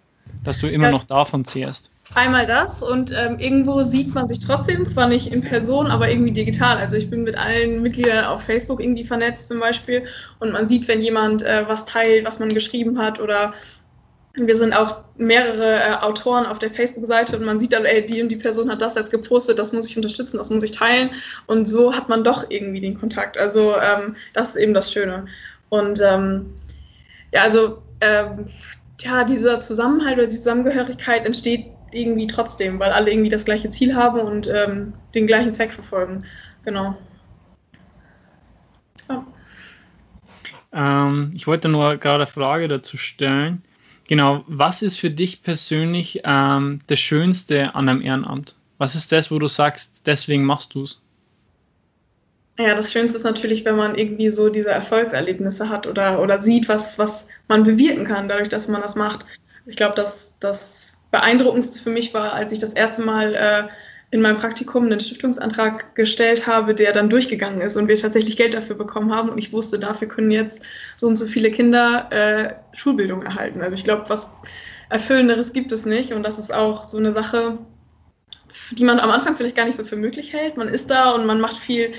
dass 0.45 0.59
du 0.59 0.67
immer 0.67 0.87
ja. 0.87 0.91
noch 0.93 1.05
davon 1.05 1.45
zehrst. 1.45 1.91
Einmal 2.15 2.47
das 2.47 2.83
und 2.83 3.13
ähm, 3.13 3.39
irgendwo 3.39 3.83
sieht 3.83 4.15
man 4.15 4.29
sich 4.29 4.41
trotzdem, 4.41 4.87
zwar 4.87 5.09
nicht 5.09 5.31
in 5.31 5.43
Person, 5.43 5.89
aber 5.89 6.09
irgendwie 6.09 6.33
digital. 6.33 6.79
Also 6.79 6.97
ich 6.97 7.11
bin 7.11 7.23
mit 7.23 7.37
allen 7.37 7.83
Mitgliedern 7.83 8.25
auf 8.25 8.43
Facebook 8.43 8.83
irgendwie 8.83 9.05
vernetzt 9.05 9.49
zum 9.49 9.61
Beispiel 9.61 10.05
und 10.39 10.53
man 10.53 10.67
sieht, 10.67 10.89
wenn 10.89 11.03
jemand 11.03 11.43
äh, 11.43 11.65
was 11.69 11.85
teilt, 11.85 12.25
was 12.25 12.39
man 12.39 12.49
geschrieben 12.49 12.99
hat 12.99 13.21
oder 13.21 13.53
wir 14.35 14.57
sind 14.57 14.73
auch 14.73 14.99
mehrere 15.17 15.75
äh, 15.75 15.95
Autoren 16.01 16.47
auf 16.47 16.59
der 16.59 16.71
Facebook-Seite 16.71 17.37
und 17.37 17.45
man 17.45 17.59
sieht 17.61 17.73
dann, 17.73 17.85
ey, 17.85 18.07
die 18.07 18.23
und 18.23 18.31
die 18.31 18.37
Person 18.37 18.71
hat 18.71 18.81
das 18.81 18.95
jetzt 18.95 19.11
gepostet, 19.11 19.59
das 19.59 19.73
muss 19.73 19.91
ich 19.91 19.97
unterstützen, 19.97 20.39
das 20.39 20.51
muss 20.51 20.63
ich 20.63 20.71
teilen. 20.71 21.11
Und 21.47 21.67
so 21.67 21.95
hat 21.95 22.09
man 22.09 22.25
doch 22.25 22.47
irgendwie 22.49 22.81
den 22.81 22.99
Kontakt. 22.99 23.37
Also 23.37 23.75
ähm, 23.77 24.17
das 24.33 24.51
ist 24.51 24.57
eben 24.57 24.75
das 24.75 24.93
Schöne. 24.93 25.27
Und 25.69 26.01
ähm, 26.01 26.55
ja, 27.33 27.43
also 27.43 27.83
ähm, 28.01 28.47
ja, 29.01 29.25
dieser 29.25 29.61
Zusammenhalt 29.61 30.19
oder 30.19 30.27
die 30.27 30.35
Zusammengehörigkeit 30.35 31.25
entsteht 31.25 31.67
irgendwie 31.93 32.27
trotzdem, 32.27 32.79
weil 32.79 32.93
alle 32.93 33.11
irgendwie 33.11 33.31
das 33.31 33.45
gleiche 33.45 33.71
Ziel 33.71 33.95
haben 33.95 34.21
und 34.21 34.47
ähm, 34.49 34.93
den 35.15 35.27
gleichen 35.27 35.53
Zweck 35.53 35.73
verfolgen. 35.73 36.25
Genau. 36.65 36.97
Ja. 39.09 39.27
Ähm, 40.73 41.31
ich 41.35 41.47
wollte 41.47 41.69
nur 41.69 41.97
gerade 41.97 42.25
eine 42.25 42.27
Frage 42.27 42.69
dazu 42.69 42.97
stellen. 42.97 43.63
Genau, 44.07 44.45
was 44.47 44.83
ist 44.83 44.99
für 44.99 45.11
dich 45.11 45.43
persönlich 45.43 46.23
ähm, 46.25 46.81
das 46.87 46.99
Schönste 46.99 47.75
an 47.75 47.89
einem 47.89 48.03
Ehrenamt? 48.03 48.57
Was 48.79 48.95
ist 48.95 49.13
das, 49.13 49.31
wo 49.31 49.39
du 49.39 49.49
sagst, 49.49 50.03
deswegen 50.07 50.45
machst 50.45 50.75
du 50.75 50.85
es? 50.85 51.01
Ja, 52.59 52.75
das 52.75 52.93
Schönste 52.93 53.19
ist 53.19 53.25
natürlich, 53.25 53.65
wenn 53.65 53.77
man 53.77 53.95
irgendwie 53.95 54.31
so 54.31 54.49
diese 54.49 54.71
Erfolgserlebnisse 54.71 55.69
hat 55.69 55.87
oder, 55.87 56.21
oder 56.21 56.41
sieht, 56.41 56.69
was, 56.69 56.99
was 56.99 57.29
man 57.47 57.63
bewirken 57.63 58.05
kann, 58.05 58.29
dadurch, 58.29 58.49
dass 58.49 58.67
man 58.67 58.83
das 58.83 58.97
macht. 58.97 59.25
Ich 59.67 59.77
glaube, 59.77 59.95
dass 59.95 60.35
das 60.41 60.99
Beeindruckendste 61.13 61.79
für 61.79 61.91
mich 61.91 62.13
war, 62.15 62.33
als 62.33 62.51
ich 62.51 62.59
das 62.59 62.73
erste 62.73 63.03
Mal 63.03 63.35
äh, 63.35 63.69
in 64.11 64.23
meinem 64.23 64.39
Praktikum 64.39 64.87
einen 64.87 64.99
Stiftungsantrag 64.99 65.95
gestellt 65.95 66.49
habe, 66.49 66.75
der 66.75 66.93
dann 66.93 67.09
durchgegangen 67.11 67.61
ist 67.61 67.77
und 67.77 67.89
wir 67.89 67.97
tatsächlich 67.97 68.37
Geld 68.37 68.55
dafür 68.55 68.75
bekommen 68.75 69.15
haben. 69.15 69.29
Und 69.29 69.39
ich 69.39 69.53
wusste, 69.53 69.79
dafür 69.79 70.09
können 70.09 70.33
jetzt 70.33 70.61
so 70.97 71.07
und 71.07 71.17
so 71.17 71.27
viele 71.27 71.51
Kinder 71.51 72.09
äh, 72.11 72.55
Schulbildung 72.77 73.23
erhalten. 73.23 73.61
Also 73.61 73.75
ich 73.75 73.85
glaube, 73.85 74.09
was 74.09 74.29
Erfüllenderes 74.89 75.53
gibt 75.53 75.71
es 75.71 75.87
nicht. 75.87 76.13
Und 76.13 76.25
das 76.25 76.39
ist 76.39 76.53
auch 76.53 76.85
so 76.85 76.99
eine 76.99 77.13
Sache, 77.13 77.59
die 78.73 78.85
man 78.85 78.99
am 78.99 79.11
Anfang 79.11 79.37
vielleicht 79.37 79.57
gar 79.57 79.67
nicht 79.67 79.77
so 79.77 79.85
für 79.85 79.97
möglich 79.97 80.33
hält. 80.33 80.57
Man 80.57 80.69
ist 80.69 80.91
da 80.91 81.11
und 81.11 81.27
man 81.27 81.41
macht 81.41 81.59
viel 81.59 81.93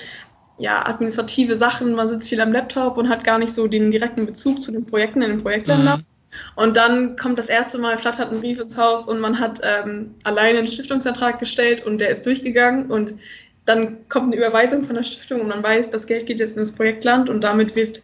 ja, 0.60 0.86
administrative 0.86 1.56
Sachen, 1.56 1.96
man 1.96 2.10
sitzt 2.10 2.30
viel 2.30 2.42
am 2.42 2.52
Laptop 2.52 2.98
und 2.98 3.10
hat 3.10 3.24
gar 3.24 3.40
nicht 3.40 3.54
so 3.54 3.68
den 3.68 3.92
direkten 3.92 4.26
Bezug 4.26 4.62
zu 4.62 4.72
den 4.72 4.86
Projekten 4.86 5.22
in 5.22 5.32
den 5.32 5.42
Projektländern. 5.42 6.00
Mhm. 6.00 6.06
Und 6.56 6.78
dann 6.78 7.16
kommt 7.16 7.40
das 7.40 7.48
erste 7.48 7.80
Mal, 7.80 7.98
flattert 7.98 8.32
ein 8.32 8.42
Brief 8.42 8.60
ins 8.60 8.78
Haus 8.78 9.08
und 9.08 9.20
man 9.20 9.40
hat 9.40 9.62
ähm, 9.64 10.14
alleine 10.24 10.60
einen 10.60 10.68
Stiftungsantrag 10.68 11.40
gestellt 11.40 11.86
und 11.86 12.00
der 12.00 12.10
ist 12.10 12.26
durchgegangen 12.26 12.92
und 12.92 13.20
dann 13.66 14.08
kommt 14.10 14.34
eine 14.34 14.36
Überweisung 14.36 14.84
von 14.84 14.96
der 14.96 15.04
Stiftung 15.04 15.42
und 15.42 15.48
man 15.48 15.64
weiß, 15.64 15.92
das 15.92 16.06
Geld 16.06 16.26
geht 16.26 16.40
jetzt 16.40 16.58
ins 16.58 16.72
Projektland 16.72 17.30
und 17.30 17.44
damit 17.44 17.76
wird 17.76 18.04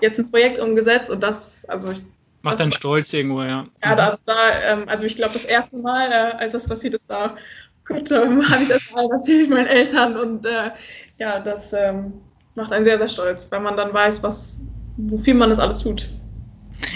jetzt 0.00 0.18
ein 0.18 0.30
Projekt 0.30 0.60
umgesetzt 0.60 1.10
und 1.10 1.20
das, 1.22 1.64
also 1.66 1.90
ich 1.90 2.00
Macht 2.42 2.60
dann 2.60 2.72
stolz 2.72 3.10
irgendwo, 3.14 3.42
ja. 3.42 3.66
Ja, 3.82 3.94
also 3.94 4.18
da, 4.26 4.34
ähm, 4.62 4.84
also 4.86 5.06
ich 5.06 5.16
glaube, 5.16 5.32
das 5.32 5.46
erste 5.46 5.78
Mal, 5.78 6.12
äh, 6.12 6.36
als 6.36 6.52
das 6.52 6.68
passiert 6.68 6.92
ist, 6.92 7.08
da 7.08 7.34
Gott, 7.86 8.10
ähm, 8.10 8.46
habe 8.50 8.62
ich 8.62 8.68
es 8.68 8.70
erstmal 8.70 9.10
erzählt 9.10 9.50
meinen 9.50 9.66
Eltern 9.66 10.16
und 10.16 10.44
äh, 10.44 10.70
ja, 11.18 11.38
das 11.40 11.72
ähm, 11.72 12.12
macht 12.54 12.72
einen 12.72 12.84
sehr, 12.84 12.98
sehr 12.98 13.08
stolz, 13.08 13.50
wenn 13.50 13.62
man 13.62 13.76
dann 13.76 13.92
weiß, 13.92 14.22
was, 14.22 14.60
wofür 14.96 15.34
man 15.34 15.50
das 15.50 15.58
alles 15.58 15.80
tut. 15.80 16.08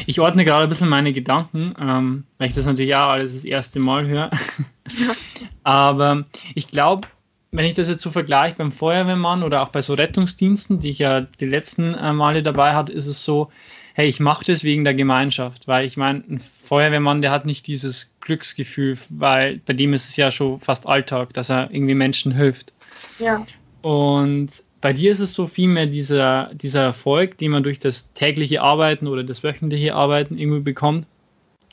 Ich 0.06 0.20
ordne 0.20 0.44
gerade 0.44 0.64
ein 0.64 0.68
bisschen 0.68 0.88
meine 0.88 1.12
Gedanken, 1.12 1.74
ähm, 1.80 2.24
weil 2.38 2.48
ich 2.48 2.54
das 2.54 2.66
natürlich 2.66 2.94
auch 2.94 3.08
alles 3.08 3.34
das 3.34 3.44
erste 3.44 3.78
Mal 3.78 4.06
höre. 4.06 4.30
Ja. 4.30 5.14
Aber 5.62 6.24
ich 6.54 6.68
glaube, 6.68 7.08
wenn 7.50 7.64
ich 7.64 7.74
das 7.74 7.88
jetzt 7.88 8.02
so 8.02 8.10
vergleiche 8.10 8.56
beim 8.56 8.72
Feuerwehrmann 8.72 9.42
oder 9.42 9.62
auch 9.62 9.70
bei 9.70 9.80
so 9.80 9.94
Rettungsdiensten, 9.94 10.80
die 10.80 10.90
ich 10.90 10.98
ja 10.98 11.22
die 11.22 11.46
letzten 11.46 11.94
äh, 11.94 12.12
Male 12.12 12.42
dabei 12.42 12.74
hatte, 12.74 12.92
ist 12.92 13.06
es 13.06 13.24
so, 13.24 13.50
hey, 13.94 14.06
ich 14.06 14.20
mache 14.20 14.44
das 14.44 14.64
wegen 14.64 14.84
der 14.84 14.94
Gemeinschaft, 14.94 15.66
weil 15.66 15.86
ich 15.86 15.96
meine, 15.96 16.22
ein 16.28 16.40
Feuerwehrmann, 16.64 17.22
der 17.22 17.30
hat 17.30 17.46
nicht 17.46 17.66
dieses 17.66 18.14
Glücksgefühl, 18.20 18.98
weil 19.08 19.60
bei 19.64 19.72
dem 19.72 19.94
ist 19.94 20.08
es 20.08 20.16
ja 20.16 20.30
schon 20.30 20.60
fast 20.60 20.86
Alltag, 20.86 21.32
dass 21.32 21.50
er 21.50 21.70
irgendwie 21.72 21.94
Menschen 21.94 22.32
hilft. 22.32 22.74
Ja. 23.18 23.44
Und 23.82 24.48
bei 24.80 24.92
dir 24.92 25.12
ist 25.12 25.20
es 25.20 25.34
so 25.34 25.46
vielmehr 25.46 25.86
dieser, 25.86 26.50
dieser 26.54 26.82
Erfolg, 26.82 27.38
den 27.38 27.50
man 27.50 27.62
durch 27.62 27.80
das 27.80 28.12
tägliche 28.12 28.62
Arbeiten 28.62 29.06
oder 29.06 29.24
das 29.24 29.42
wöchentliche 29.42 29.94
Arbeiten 29.94 30.38
irgendwie 30.38 30.60
bekommt. 30.60 31.06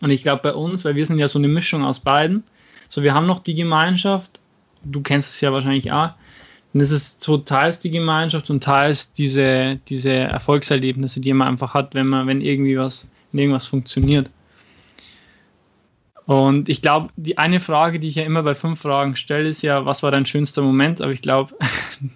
Und 0.01 0.09
ich 0.09 0.23
glaube 0.23 0.41
bei 0.43 0.53
uns, 0.53 0.83
weil 0.85 0.95
wir 0.95 1.05
sind 1.05 1.19
ja 1.19 1.27
so 1.27 1.39
eine 1.39 1.47
Mischung 1.47 1.83
aus 1.83 1.99
beiden, 1.99 2.43
so 2.89 3.03
wir 3.03 3.13
haben 3.13 3.27
noch 3.27 3.39
die 3.39 3.55
Gemeinschaft, 3.55 4.41
du 4.83 5.01
kennst 5.01 5.33
es 5.35 5.41
ja 5.41 5.53
wahrscheinlich 5.53 5.91
auch, 5.91 6.11
es 6.73 6.91
ist 6.91 7.23
so 7.23 7.37
teils 7.37 7.79
die 7.79 7.91
Gemeinschaft 7.91 8.49
und 8.49 8.61
teils 8.61 9.13
diese, 9.13 9.79
diese 9.87 10.11
Erfolgserlebnisse, 10.11 11.21
die 11.21 11.31
man 11.31 11.47
einfach 11.47 11.73
hat, 11.73 11.95
wenn 11.95 12.07
man, 12.07 12.27
wenn 12.27 12.41
irgendwie 12.41 12.77
was, 12.77 13.09
wenn 13.31 13.39
irgendwas 13.39 13.65
funktioniert. 13.65 14.29
Und 16.25 16.69
ich 16.69 16.81
glaube, 16.81 17.09
die 17.15 17.37
eine 17.37 17.59
Frage, 17.59 17.99
die 17.99 18.07
ich 18.07 18.15
ja 18.15 18.23
immer 18.23 18.41
bei 18.41 18.55
fünf 18.55 18.81
Fragen 18.81 19.15
stelle, 19.15 19.47
ist 19.47 19.61
ja, 19.61 19.85
was 19.85 20.01
war 20.01 20.11
dein 20.11 20.25
schönster 20.25 20.63
Moment? 20.63 21.01
Aber 21.01 21.11
ich 21.11 21.21
glaube, 21.21 21.55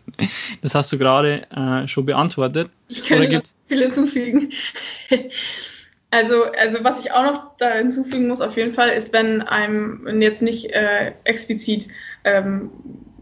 das 0.62 0.74
hast 0.74 0.92
du 0.92 0.98
gerade 0.98 1.46
äh, 1.52 1.88
schon 1.88 2.06
beantwortet. 2.06 2.72
Ich 2.88 3.06
könnte 3.06 3.38
noch 3.38 3.44
viel 3.68 3.82
hinzufügen. 3.82 4.50
also, 6.12 6.46
also, 6.60 6.84
was 6.84 7.06
ich 7.06 7.12
auch 7.12 7.24
noch 7.24 7.56
da 7.58 7.74
hinzufügen 7.74 8.28
muss, 8.28 8.42
auf 8.42 8.58
jeden 8.58 8.74
Fall, 8.74 8.90
ist, 8.90 9.14
wenn 9.14 9.44
einem 9.44 10.22
jetzt 10.22 10.42
nicht 10.42 10.72
äh, 10.72 11.14
explizit 11.26 11.88
ähm, 12.24 12.72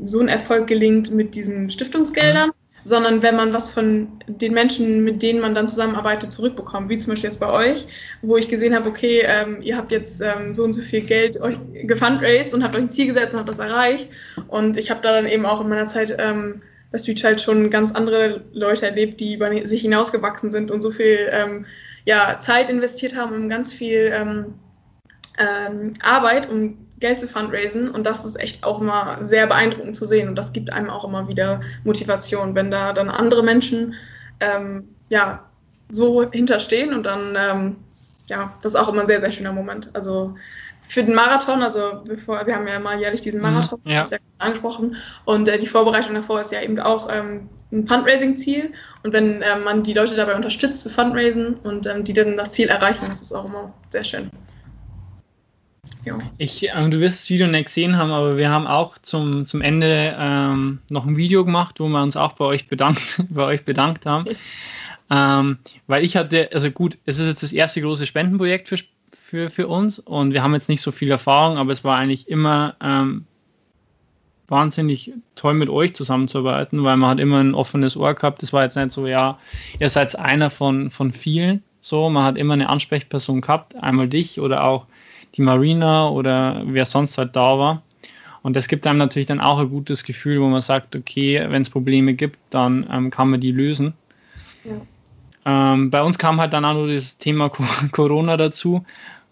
so 0.06 0.22
ein 0.22 0.30
Erfolg 0.30 0.68
gelingt 0.68 1.12
mit 1.12 1.36
diesen 1.36 1.70
Stiftungsgeldern, 1.70 2.50
mhm 2.50 2.67
sondern 2.88 3.22
wenn 3.22 3.36
man 3.36 3.54
was 3.54 3.70
von 3.70 4.08
den 4.28 4.54
Menschen, 4.54 5.04
mit 5.04 5.22
denen 5.22 5.42
man 5.42 5.54
dann 5.54 5.68
zusammenarbeitet, 5.68 6.32
zurückbekommt, 6.32 6.88
wie 6.88 6.98
zum 6.98 7.12
Beispiel 7.12 7.30
jetzt 7.30 7.40
bei 7.40 7.52
euch, 7.52 7.86
wo 8.22 8.38
ich 8.38 8.48
gesehen 8.48 8.74
habe, 8.74 8.88
okay, 8.88 9.24
ähm, 9.26 9.62
ihr 9.62 9.76
habt 9.76 9.92
jetzt 9.92 10.22
ähm, 10.22 10.54
so 10.54 10.64
und 10.64 10.72
so 10.72 10.82
viel 10.82 11.02
Geld 11.02 11.38
euch 11.42 11.58
gefundraised 11.84 12.54
und 12.54 12.64
habt 12.64 12.76
euch 12.76 12.84
ein 12.84 12.90
Ziel 12.90 13.08
gesetzt 13.08 13.34
und 13.34 13.40
habt 13.40 13.50
das 13.50 13.60
erreicht. 13.60 14.08
Und 14.48 14.78
ich 14.78 14.90
habe 14.90 15.02
da 15.02 15.12
dann 15.12 15.28
eben 15.28 15.46
auch 15.46 15.60
in 15.60 15.68
meiner 15.68 15.88
Zeit 15.88 16.16
ähm, 16.18 16.62
bei 16.90 16.98
Street 16.98 17.20
Child 17.20 17.42
schon 17.42 17.70
ganz 17.70 17.92
andere 17.92 18.46
Leute 18.54 18.86
erlebt, 18.86 19.20
die 19.20 19.34
über 19.34 19.52
sich 19.68 19.82
hinausgewachsen 19.82 20.54
sind 20.54 20.72
und 20.72 20.82
so 20.82 20.92
viel 20.92 21.30
ähm, 21.30 21.66
ja, 22.06 22.40
Zeit 22.40 22.70
investiert 22.70 23.18
haben 23.18 23.36
und 23.36 23.50
ganz 23.50 23.74
viel 23.74 24.14
ähm, 24.14 24.54
ähm, 25.38 25.92
Arbeit, 26.02 26.50
um 26.50 26.87
Geld 27.00 27.20
zu 27.20 27.28
fundraisen 27.28 27.90
und 27.90 28.06
das 28.06 28.26
ist 28.26 28.40
echt 28.40 28.64
auch 28.64 28.82
immer 28.82 29.18
sehr 29.22 29.48
beeindruckend 29.48 29.96
zu 29.96 30.06
sehen 30.06 30.30
und 30.30 30.36
das 30.36 30.54
gibt 30.54 30.74
einem 30.74 30.90
auch 30.90 31.06
immer 31.06 31.28
wieder 31.28 31.62
Motivation, 31.84 32.56
wenn 32.56 32.72
da 32.72 32.94
dann 32.94 33.10
andere 33.10 33.44
Menschen 33.44 33.94
ähm, 34.40 34.90
ja 35.10 35.44
so 35.92 36.30
hinterstehen 36.32 36.94
und 36.94 37.04
dann 37.04 37.38
ähm, 37.38 37.76
ja, 38.28 38.54
das 38.62 38.74
ist 38.74 38.80
auch 38.80 38.90
immer 38.90 39.02
ein 39.02 39.08
sehr, 39.08 39.22
sehr 39.22 39.32
schöner 39.32 39.54
Moment. 39.54 39.90
Also 39.94 40.36
für 40.88 41.04
den 41.04 41.16
Marathon, 41.16 41.62
also 41.62 42.02
bevor, 42.06 42.46
wir 42.46 42.56
haben 42.56 42.68
ja 42.68 42.80
mal 42.80 43.00
jährlich 43.00 43.22
diesen 43.22 43.42
mhm, 43.42 43.52
Marathon, 43.52 43.80
ja. 43.86 44.02
das 44.02 44.12
ja 44.12 44.18
angesprochen, 44.38 44.96
und 45.26 45.48
äh, 45.48 45.58
die 45.58 45.66
Vorbereitung 45.66 46.14
davor 46.16 46.42
ist 46.42 46.52
ja 46.52 46.62
eben 46.62 46.80
auch 46.80 47.10
ähm, 47.12 47.50
ein 47.72 47.86
Fundraising-Ziel. 47.86 48.72
Und 49.04 49.14
wenn 49.14 49.42
äh, 49.42 49.58
man 49.58 49.84
die 49.84 49.94
Leute 49.94 50.16
dabei 50.16 50.36
unterstützt 50.36 50.82
zu 50.82 50.90
fundraisen 50.90 51.56
und 51.56 51.86
ähm, 51.88 52.04
die 52.04 52.14
dann 52.14 52.38
das 52.38 52.52
Ziel 52.52 52.70
erreichen, 52.70 53.06
das 53.08 53.22
ist 53.22 53.34
auch 53.34 53.46
immer 53.46 53.74
sehr 53.90 54.04
schön. 54.04 54.30
Ja. 56.08 56.18
Ich, 56.38 56.70
äh, 56.70 56.90
du 56.90 57.02
wirst 57.02 57.20
das 57.20 57.30
Video 57.30 57.48
nicht 57.48 57.66
gesehen 57.66 57.98
haben, 57.98 58.12
aber 58.12 58.38
wir 58.38 58.50
haben 58.50 58.66
auch 58.66 58.98
zum, 58.98 59.46
zum 59.46 59.62
Ende 59.62 60.16
ähm, 60.18 60.80
noch 60.90 61.06
ein 61.06 61.18
Video 61.18 61.44
gemacht, 61.44 61.82
wo 61.82 61.88
wir 61.90 62.02
uns 62.02 62.16
auch 62.16 62.34
bei 62.34 62.46
euch 62.46 62.70
bedankt, 62.70 63.22
bei 63.30 63.44
euch 63.44 63.66
bedankt 63.66 64.06
haben. 64.06 64.26
ähm, 65.12 65.58
weil 65.88 66.06
ich 66.06 66.16
hatte, 66.16 66.50
also 66.54 66.72
gut, 66.72 66.98
es 67.06 67.20
ist 67.20 67.28
jetzt 67.28 67.44
das 67.44 67.52
erste 67.52 67.82
große 67.82 68.06
Spendenprojekt 68.06 68.70
für, 68.70 68.78
für, 69.12 69.50
für 69.50 69.68
uns 69.68 70.00
und 70.00 70.34
wir 70.34 70.44
haben 70.44 70.54
jetzt 70.54 70.70
nicht 70.70 70.82
so 70.82 70.94
viel 70.94 71.12
Erfahrung, 71.12 71.58
aber 71.58 71.74
es 71.74 71.84
war 71.84 71.98
eigentlich 71.98 72.30
immer 72.30 72.78
ähm, 72.82 73.26
wahnsinnig 74.48 75.12
toll 75.36 75.56
mit 75.56 75.68
euch 75.68 75.94
zusammenzuarbeiten, 75.94 76.86
weil 76.86 76.96
man 76.96 77.10
hat 77.10 77.20
immer 77.20 77.40
ein 77.40 77.54
offenes 77.54 77.98
Ohr 77.98 78.14
gehabt. 78.14 78.42
Das 78.42 78.54
war 78.54 78.64
jetzt 78.64 78.78
nicht 78.78 78.94
so, 78.94 79.08
ja, 79.08 79.40
ihr 79.78 79.90
seid 79.90 80.18
einer 80.18 80.50
von, 80.50 80.90
von 80.90 81.12
vielen. 81.12 81.64
So, 81.82 82.10
man 82.10 82.24
hat 82.24 82.38
immer 82.38 82.54
eine 82.54 82.70
Ansprechperson 82.70 83.42
gehabt, 83.42 83.76
einmal 83.76 84.08
dich 84.08 84.40
oder 84.40 84.64
auch 84.64 84.86
die 85.38 85.42
Marina 85.42 86.10
oder 86.10 86.64
wer 86.66 86.86
sonst 86.86 87.18
halt 87.18 87.36
da 87.36 87.58
war. 87.58 87.84
Und 88.42 88.56
das 88.56 88.68
gibt 88.68 88.88
einem 88.88 89.00
natürlich 89.00 89.28
dann 89.28 89.42
auch 89.42 89.60
ein 89.60 89.70
gutes 89.70 90.04
Gefühl, 90.04 90.42
wo 90.42 90.48
man 90.48 90.62
sagt, 90.62 90.96
okay, 90.96 91.46
wenn 91.50 91.62
es 91.62 91.70
Probleme 91.70 92.14
gibt, 92.14 92.38
dann 92.50 92.88
ähm, 92.92 93.10
kann 93.10 93.30
man 93.30 93.42
die 93.42 93.52
lösen. 93.52 93.94
Ja. 94.64 95.74
Ähm, 95.74 95.90
bei 95.90 96.02
uns 96.02 96.18
kam 96.18 96.40
halt 96.40 96.54
dann 96.54 96.66
auch 96.66 96.74
nur 96.74 96.94
das 96.94 97.18
Thema 97.18 97.50
Corona 97.92 98.38
dazu, 98.38 98.86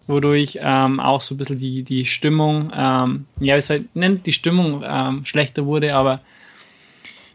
wodurch 0.06 0.58
ähm, 0.60 1.00
auch 1.00 1.20
so 1.20 1.34
ein 1.34 1.38
bisschen 1.38 1.58
die, 1.58 1.82
die 1.82 2.04
Stimmung, 2.06 2.70
ähm, 2.74 3.26
ja, 3.40 3.56
ich 3.56 3.68
halt, 3.68 3.94
nennt 3.94 4.26
die 4.26 4.32
Stimmung 4.32 4.82
ähm, 4.86 5.24
schlechter 5.24 5.66
wurde, 5.66 5.94
aber 5.94 6.20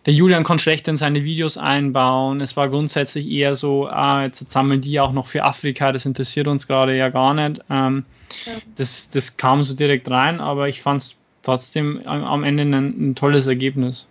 der 0.06 0.14
Julian 0.14 0.44
konnte 0.44 0.64
schlechter 0.64 0.92
in 0.92 0.98
seine 0.98 1.24
Videos 1.24 1.58
einbauen. 1.58 2.42
Es 2.42 2.58
war 2.58 2.70
grundsätzlich 2.70 3.30
eher 3.30 3.54
so, 3.54 3.88
ah, 3.88 4.24
jetzt 4.24 4.50
sammeln 4.52 4.82
die 4.82 5.00
auch 5.00 5.12
noch 5.12 5.28
für 5.28 5.44
Afrika, 5.44 5.92
das 5.92 6.06
interessiert 6.06 6.48
uns 6.48 6.68
gerade 6.68 6.98
ja 6.98 7.10
gar 7.10 7.34
nicht. 7.34 7.62
Ähm, 7.70 8.06
ja. 8.46 8.54
das, 8.78 9.10
das 9.10 9.38
kam 9.38 9.62
so 9.64 9.76
direkt 9.76 10.10
rein, 10.10 10.40
aber 10.40 10.70
ich 10.70 10.82
fand 10.82 11.04
es 11.04 11.16
trotzdem 11.44 12.02
am 12.06 12.44
Ende 12.44 12.64
ein, 12.64 13.10
ein 13.12 13.16
tolles 13.16 13.46
Ergebnis, 13.46 14.08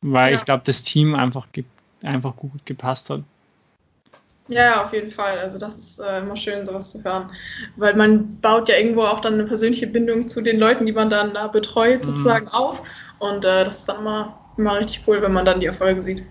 weil 0.00 0.32
ja. 0.32 0.38
ich 0.38 0.44
glaube, 0.44 0.62
das 0.64 0.82
Team 0.82 1.14
einfach, 1.14 1.46
einfach 2.02 2.34
gut 2.36 2.64
gepasst 2.64 3.10
hat. 3.10 3.22
Ja, 4.50 4.82
auf 4.82 4.94
jeden 4.94 5.10
Fall. 5.10 5.38
Also 5.38 5.58
das 5.58 5.76
ist 5.76 5.98
äh, 5.98 6.20
immer 6.20 6.34
schön, 6.34 6.64
sowas 6.64 6.92
zu 6.92 7.04
hören. 7.04 7.28
Weil 7.76 7.94
man 7.94 8.40
baut 8.40 8.70
ja 8.70 8.76
irgendwo 8.76 9.02
auch 9.02 9.20
dann 9.20 9.34
eine 9.34 9.44
persönliche 9.44 9.86
Bindung 9.86 10.26
zu 10.26 10.40
den 10.40 10.58
Leuten, 10.58 10.86
die 10.86 10.92
man 10.92 11.10
dann 11.10 11.34
da 11.34 11.48
betreut, 11.48 11.98
mhm. 11.98 12.04
sozusagen 12.04 12.46
mhm. 12.46 12.52
auf. 12.52 12.82
Und 13.18 13.44
äh, 13.44 13.64
das 13.64 13.80
ist 13.80 13.88
dann 13.90 13.98
immer 13.98 14.37
immer 14.58 14.78
richtig 14.78 15.02
cool, 15.06 15.22
wenn 15.22 15.32
man 15.32 15.44
dann 15.44 15.60
die 15.60 15.66
Erfolge 15.66 16.02
sieht. 16.02 16.24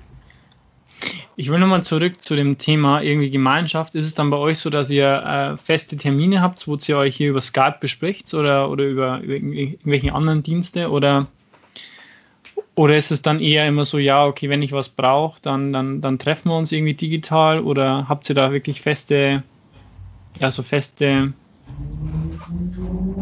Ich 1.39 1.49
will 1.49 1.59
nochmal 1.59 1.83
zurück 1.83 2.23
zu 2.23 2.35
dem 2.35 2.57
Thema 2.57 3.01
irgendwie 3.01 3.29
Gemeinschaft. 3.29 3.93
Ist 3.93 4.05
es 4.05 4.15
dann 4.15 4.31
bei 4.31 4.37
euch 4.37 4.57
so, 4.57 4.71
dass 4.71 4.89
ihr 4.89 5.07
äh, 5.07 5.57
feste 5.57 5.95
Termine 5.95 6.41
habt, 6.41 6.67
wo 6.67 6.75
ihr 6.75 6.97
euch 6.97 7.15
hier 7.15 7.29
über 7.29 7.41
Skype 7.41 7.77
bespricht 7.79 8.33
oder, 8.33 8.71
oder 8.71 8.85
über, 8.85 9.19
über 9.19 9.35
irgendwelche 9.35 10.13
anderen 10.13 10.41
Dienste? 10.41 10.89
Oder, 10.89 11.27
oder 12.73 12.97
ist 12.97 13.11
es 13.11 13.21
dann 13.21 13.39
eher 13.39 13.67
immer 13.67 13.85
so, 13.85 13.99
ja, 13.99 14.25
okay, 14.25 14.49
wenn 14.49 14.63
ich 14.63 14.71
was 14.71 14.89
brauche, 14.89 15.39
dann, 15.43 15.71
dann, 15.71 16.01
dann 16.01 16.17
treffen 16.17 16.49
wir 16.49 16.57
uns 16.57 16.71
irgendwie 16.71 16.95
digital? 16.95 17.59
Oder 17.59 18.09
habt 18.09 18.27
ihr 18.29 18.35
da 18.35 18.51
wirklich 18.51 18.81
feste, 18.81 19.43
ja, 20.39 20.49
so 20.49 20.63
feste, 20.63 21.33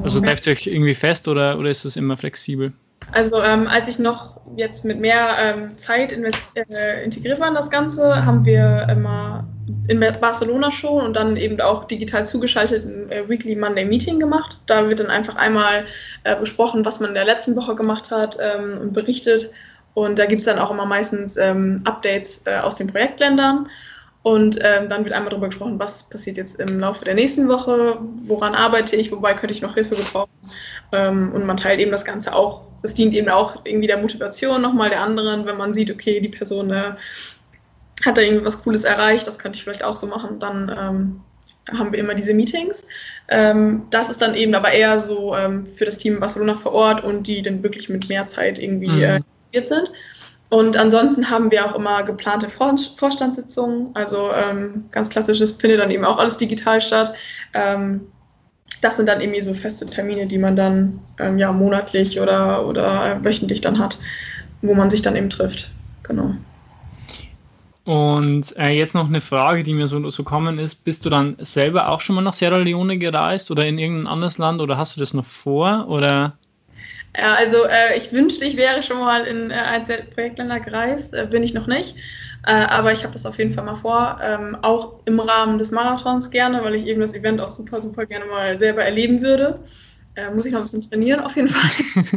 also 0.04 0.22
trefft 0.22 0.48
ihr 0.48 0.54
euch 0.54 0.68
irgendwie 0.68 0.96
fest 0.96 1.28
oder, 1.28 1.60
oder 1.60 1.70
ist 1.70 1.84
es 1.84 1.98
immer 1.98 2.15
flexibel? 2.15 2.72
Also 3.12 3.41
ähm, 3.41 3.68
als 3.68 3.88
ich 3.88 4.00
noch 4.00 4.41
jetzt 4.56 4.86
mit 4.86 5.00
mehr 5.00 5.36
ähm, 5.39 5.78
Zeit 5.78 6.12
äh, 6.12 7.04
integriert 7.04 7.39
war 7.39 7.48
in 7.48 7.54
das 7.54 7.70
Ganze, 7.70 8.26
haben 8.26 8.46
wir 8.46 8.88
immer 8.89 9.48
in 9.88 10.00
Barcelona 10.00 10.72
schon 10.72 11.04
und 11.04 11.15
dann 11.15 11.38
eben 11.38 11.60
auch 11.62 11.86
digital 11.86 12.26
zugeschaltet 12.26 12.86
ein 12.86 13.12
äh, 13.12 13.28
Weekly 13.28 13.56
Monday 13.56 13.86
Meeting 13.86 14.20
gemacht. 14.20 14.60
Da 14.65 14.89
wird 14.89 15.00
dann 15.00 15.10
einfach 15.10 15.36
einmal 15.36 15.86
äh, 16.24 16.36
besprochen, 16.36 16.86
was 16.86 17.00
man 17.00 17.10
in 17.10 17.15
der 17.15 17.26
letzten 17.26 17.56
Woche 17.56 17.76
gemacht 17.76 18.12
hat 18.12 18.38
ähm, 18.39 18.80
und 18.82 18.94
berichtet. 18.94 19.52
Und 19.94 20.20
da 20.20 20.26
gibt 20.26 20.41
es 20.41 20.46
dann 20.46 20.60
auch 20.60 20.72
immer 20.72 20.86
meistens 20.86 21.38
ähm, 21.38 21.82
Updates 21.86 22.44
äh, 22.46 22.58
aus 22.58 22.76
den 22.76 22.88
Projektländern. 22.88 23.68
Und 24.24 24.58
ähm, 24.63 24.89
dann 24.89 25.04
wird 25.04 25.13
einmal 25.13 25.30
darüber 25.30 25.48
gesprochen, 25.48 25.78
was 25.78 26.10
passiert 26.10 26.38
jetzt 26.38 26.60
im 26.60 26.80
Laufe 26.80 27.06
der 27.06 27.13
nächsten 27.13 27.48
Woche, 27.48 28.00
woran 28.26 28.56
arbeite 28.56 28.96
ich, 28.96 29.12
wobei 29.12 29.36
könnte 29.36 29.54
ich 29.54 29.62
noch 29.62 29.76
Hilfe 29.76 29.96
gebrauchen. 29.96 30.32
Ähm, 30.91 31.32
und 31.32 31.46
man 31.46 31.58
teilt 31.58 31.80
eben 31.80 31.91
das 31.91 32.06
Ganze 32.06 32.36
auch 32.36 32.63
das 32.86 32.93
dient 32.93 33.15
eben 33.15 33.30
auch 33.30 33.62
irgendwie 33.63 33.88
der 33.88 33.98
Motivation 33.98 34.62
nochmal 34.62 34.89
der 34.89 35.02
anderen, 35.02 35.45
wenn 35.48 35.58
man 35.58 35.74
sieht, 35.74 35.89
okay, 35.89 36.19
die 36.19 36.30
Person 36.30 36.69
äh, 36.71 36.93
hat 38.06 38.17
da 38.17 38.21
irgendwie 38.21 38.45
was 38.45 38.62
Cooles 38.62 38.84
erreicht, 38.84 39.26
das 39.26 39.39
könnte 39.39 39.58
ich 39.58 39.63
vielleicht 39.63 39.84
auch 39.84 39.95
so 39.95 40.06
machen, 40.06 40.38
dann 40.39 40.69
ähm, 40.69 41.21
haben 41.78 41.91
wir 41.91 42.00
immer 42.00 42.13
diese 42.13 42.36
Meetings. 42.36 42.86
Ähm, 43.28 43.88
das 43.89 44.12
ist 44.12 44.21
dann 44.21 44.36
eben 44.36 44.54
aber 44.54 44.71
eher 44.71 45.00
so 45.00 45.36
ähm, 45.36 45.65
für 45.65 45.86
das 45.86 45.98
Team 45.98 46.19
Barcelona 46.19 46.56
vor 46.56 46.74
Ort 46.74 47.04
und 47.04 47.26
die 47.26 47.41
dann 47.41 47.63
wirklich 47.63 47.89
mit 47.89 48.08
mehr 48.08 48.28
Zeit 48.28 48.60
irgendwie 48.60 48.89
mhm. 48.89 49.24
äh, 49.52 49.65
sind. 49.65 49.91
Und 50.50 50.78
ansonsten 50.78 51.28
haben 51.28 51.50
wir 51.50 51.65
auch 51.65 51.76
immer 51.76 52.04
geplante 52.04 52.50
Vor 52.50 52.76
Vorstandssitzungen. 52.98 53.89
Also 53.95 54.30
ähm, 54.32 54.86
ganz 54.91 55.10
klassisches 55.10 55.54
findet 55.54 55.80
dann 55.80 55.89
eben 55.89 56.06
auch 56.06 56.19
alles 56.19 56.38
digital 56.38 56.80
statt. 56.82 57.13
Ähm, 57.54 58.02
das 58.82 58.98
sind 58.98 59.08
dann 59.08 59.22
irgendwie 59.22 59.42
so 59.42 59.54
feste 59.54 59.86
Termine, 59.86 60.26
die 60.26 60.38
man 60.38 60.56
dann 60.56 61.00
ähm, 61.20 61.38
ja 61.38 61.52
monatlich 61.52 62.20
oder, 62.20 62.66
oder 62.66 63.20
wöchentlich 63.24 63.62
dann 63.62 63.80
hat, 63.80 64.00
wo 64.62 64.74
man 64.74 64.90
sich 64.90 65.02
dann 65.02 65.16
eben 65.16 65.30
trifft. 65.30 65.72
Genau. 66.04 66.36
Und 67.86 68.58
äh, 68.58 68.70
jetzt 68.70 68.96
noch 68.96 69.08
eine 69.08 69.22
Frage, 69.22 69.62
die 69.62 69.74
mir 69.74 69.88
so, 69.88 70.10
so 70.10 70.24
kommen 70.24 70.58
ist: 70.58 70.84
Bist 70.84 71.06
du 71.06 71.10
dann 71.10 71.36
selber 71.40 71.90
auch 71.90 72.02
schon 72.02 72.16
mal 72.16 72.22
nach 72.22 72.34
Sierra 72.34 72.58
Leone 72.58 72.98
gereist 72.98 73.52
oder 73.52 73.66
in 73.66 73.78
irgendein 73.78 74.08
anderes 74.08 74.40
Land 74.40 74.60
oder 74.60 74.78
hast 74.78 74.96
du 74.96 75.00
das 75.00 75.14
noch 75.14 75.26
vor? 75.26 75.88
Oder? 75.88 76.36
Ja, 77.16 77.36
also 77.36 77.58
äh, 77.66 77.98
ich 77.98 78.12
wünschte, 78.12 78.46
ich 78.46 78.58
wäre 78.58 78.82
schon 78.82 79.00
mal 79.00 79.26
in 79.26 79.52
äh, 79.52 79.86
der 79.88 79.98
Projektländer 79.98 80.60
gereist, 80.60 81.14
äh, 81.14 81.28
bin 81.30 81.44
ich 81.44 81.54
noch 81.54 81.68
nicht. 81.68 81.96
Äh, 82.46 82.52
aber 82.52 82.94
ich 82.94 83.04
habe 83.04 83.14
das 83.14 83.26
auf 83.26 83.38
jeden 83.40 83.54
Fall 83.54 83.64
mal 83.64 83.76
vor, 83.76 84.18
ähm, 84.22 84.58
auch 84.62 85.00
im 85.06 85.20
Rahmen 85.20 85.58
des 85.58 85.72
Marathons 85.72 86.30
gerne, 86.30 86.64
weil 86.64 86.76
ich 86.76 86.86
eben 86.86 87.02
das 87.02 87.14
Event 87.14 87.42
auch 87.42 87.50
super, 87.50 87.82
super 87.82 88.06
gerne 88.06 88.26
mal 88.26 88.60
selber 88.60 88.84
erleben 88.84 89.22
würde. 89.22 89.60
Äh, 90.16 90.30
muss 90.30 90.46
ich 90.46 90.54
noch 90.54 90.60
ein 90.60 90.64
bisschen 90.64 90.90
trainieren, 90.90 91.20
auf 91.20 91.36
jeden 91.36 91.50
Fall. 91.50 92.12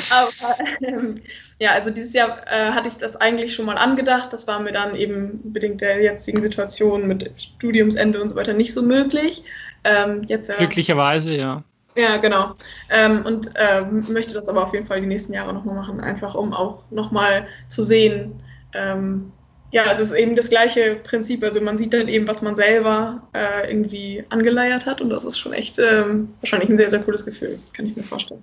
aber 0.10 0.56
ähm, 0.80 1.16
ja, 1.58 1.72
also 1.72 1.90
dieses 1.90 2.14
Jahr 2.14 2.40
äh, 2.46 2.70
hatte 2.70 2.88
ich 2.88 2.96
das 2.96 3.16
eigentlich 3.16 3.54
schon 3.54 3.66
mal 3.66 3.76
angedacht. 3.76 4.32
Das 4.32 4.46
war 4.46 4.60
mir 4.60 4.72
dann 4.72 4.94
eben 4.94 5.52
bedingt 5.52 5.80
der 5.80 6.00
jetzigen 6.00 6.40
Situation 6.40 7.06
mit 7.06 7.30
Studiumsende 7.36 8.22
und 8.22 8.30
so 8.30 8.36
weiter 8.36 8.54
nicht 8.54 8.72
so 8.72 8.82
möglich. 8.82 9.42
Ähm, 9.82 10.22
jetzt, 10.26 10.48
äh, 10.48 10.54
Glücklicherweise, 10.56 11.36
ja. 11.36 11.64
Ja, 11.96 12.16
genau. 12.16 12.54
Ähm, 12.90 13.22
und 13.26 13.50
äh, 13.56 13.82
möchte 13.82 14.34
das 14.34 14.48
aber 14.48 14.62
auf 14.62 14.72
jeden 14.72 14.86
Fall 14.86 15.00
die 15.00 15.06
nächsten 15.06 15.32
Jahre 15.32 15.52
nochmal 15.52 15.76
machen, 15.76 16.00
einfach 16.00 16.34
um 16.34 16.52
auch 16.52 16.82
nochmal 16.90 17.46
zu 17.68 17.82
sehen, 17.82 18.42
ähm, 18.72 19.32
ja, 19.74 19.90
es 19.90 19.98
ist 19.98 20.12
eben 20.12 20.36
das 20.36 20.50
gleiche 20.50 21.00
Prinzip. 21.02 21.42
Also 21.42 21.60
man 21.60 21.76
sieht 21.76 21.92
dann 21.92 22.06
eben, 22.06 22.28
was 22.28 22.42
man 22.42 22.54
selber 22.54 23.20
äh, 23.32 23.68
irgendwie 23.68 24.22
angeleiert 24.28 24.86
hat 24.86 25.00
und 25.00 25.10
das 25.10 25.24
ist 25.24 25.36
schon 25.36 25.52
echt 25.52 25.80
ähm, 25.80 26.28
wahrscheinlich 26.40 26.70
ein 26.70 26.78
sehr, 26.78 26.90
sehr 26.90 27.00
cooles 27.00 27.26
Gefühl, 27.26 27.58
kann 27.72 27.86
ich 27.86 27.96
mir 27.96 28.04
vorstellen. 28.04 28.40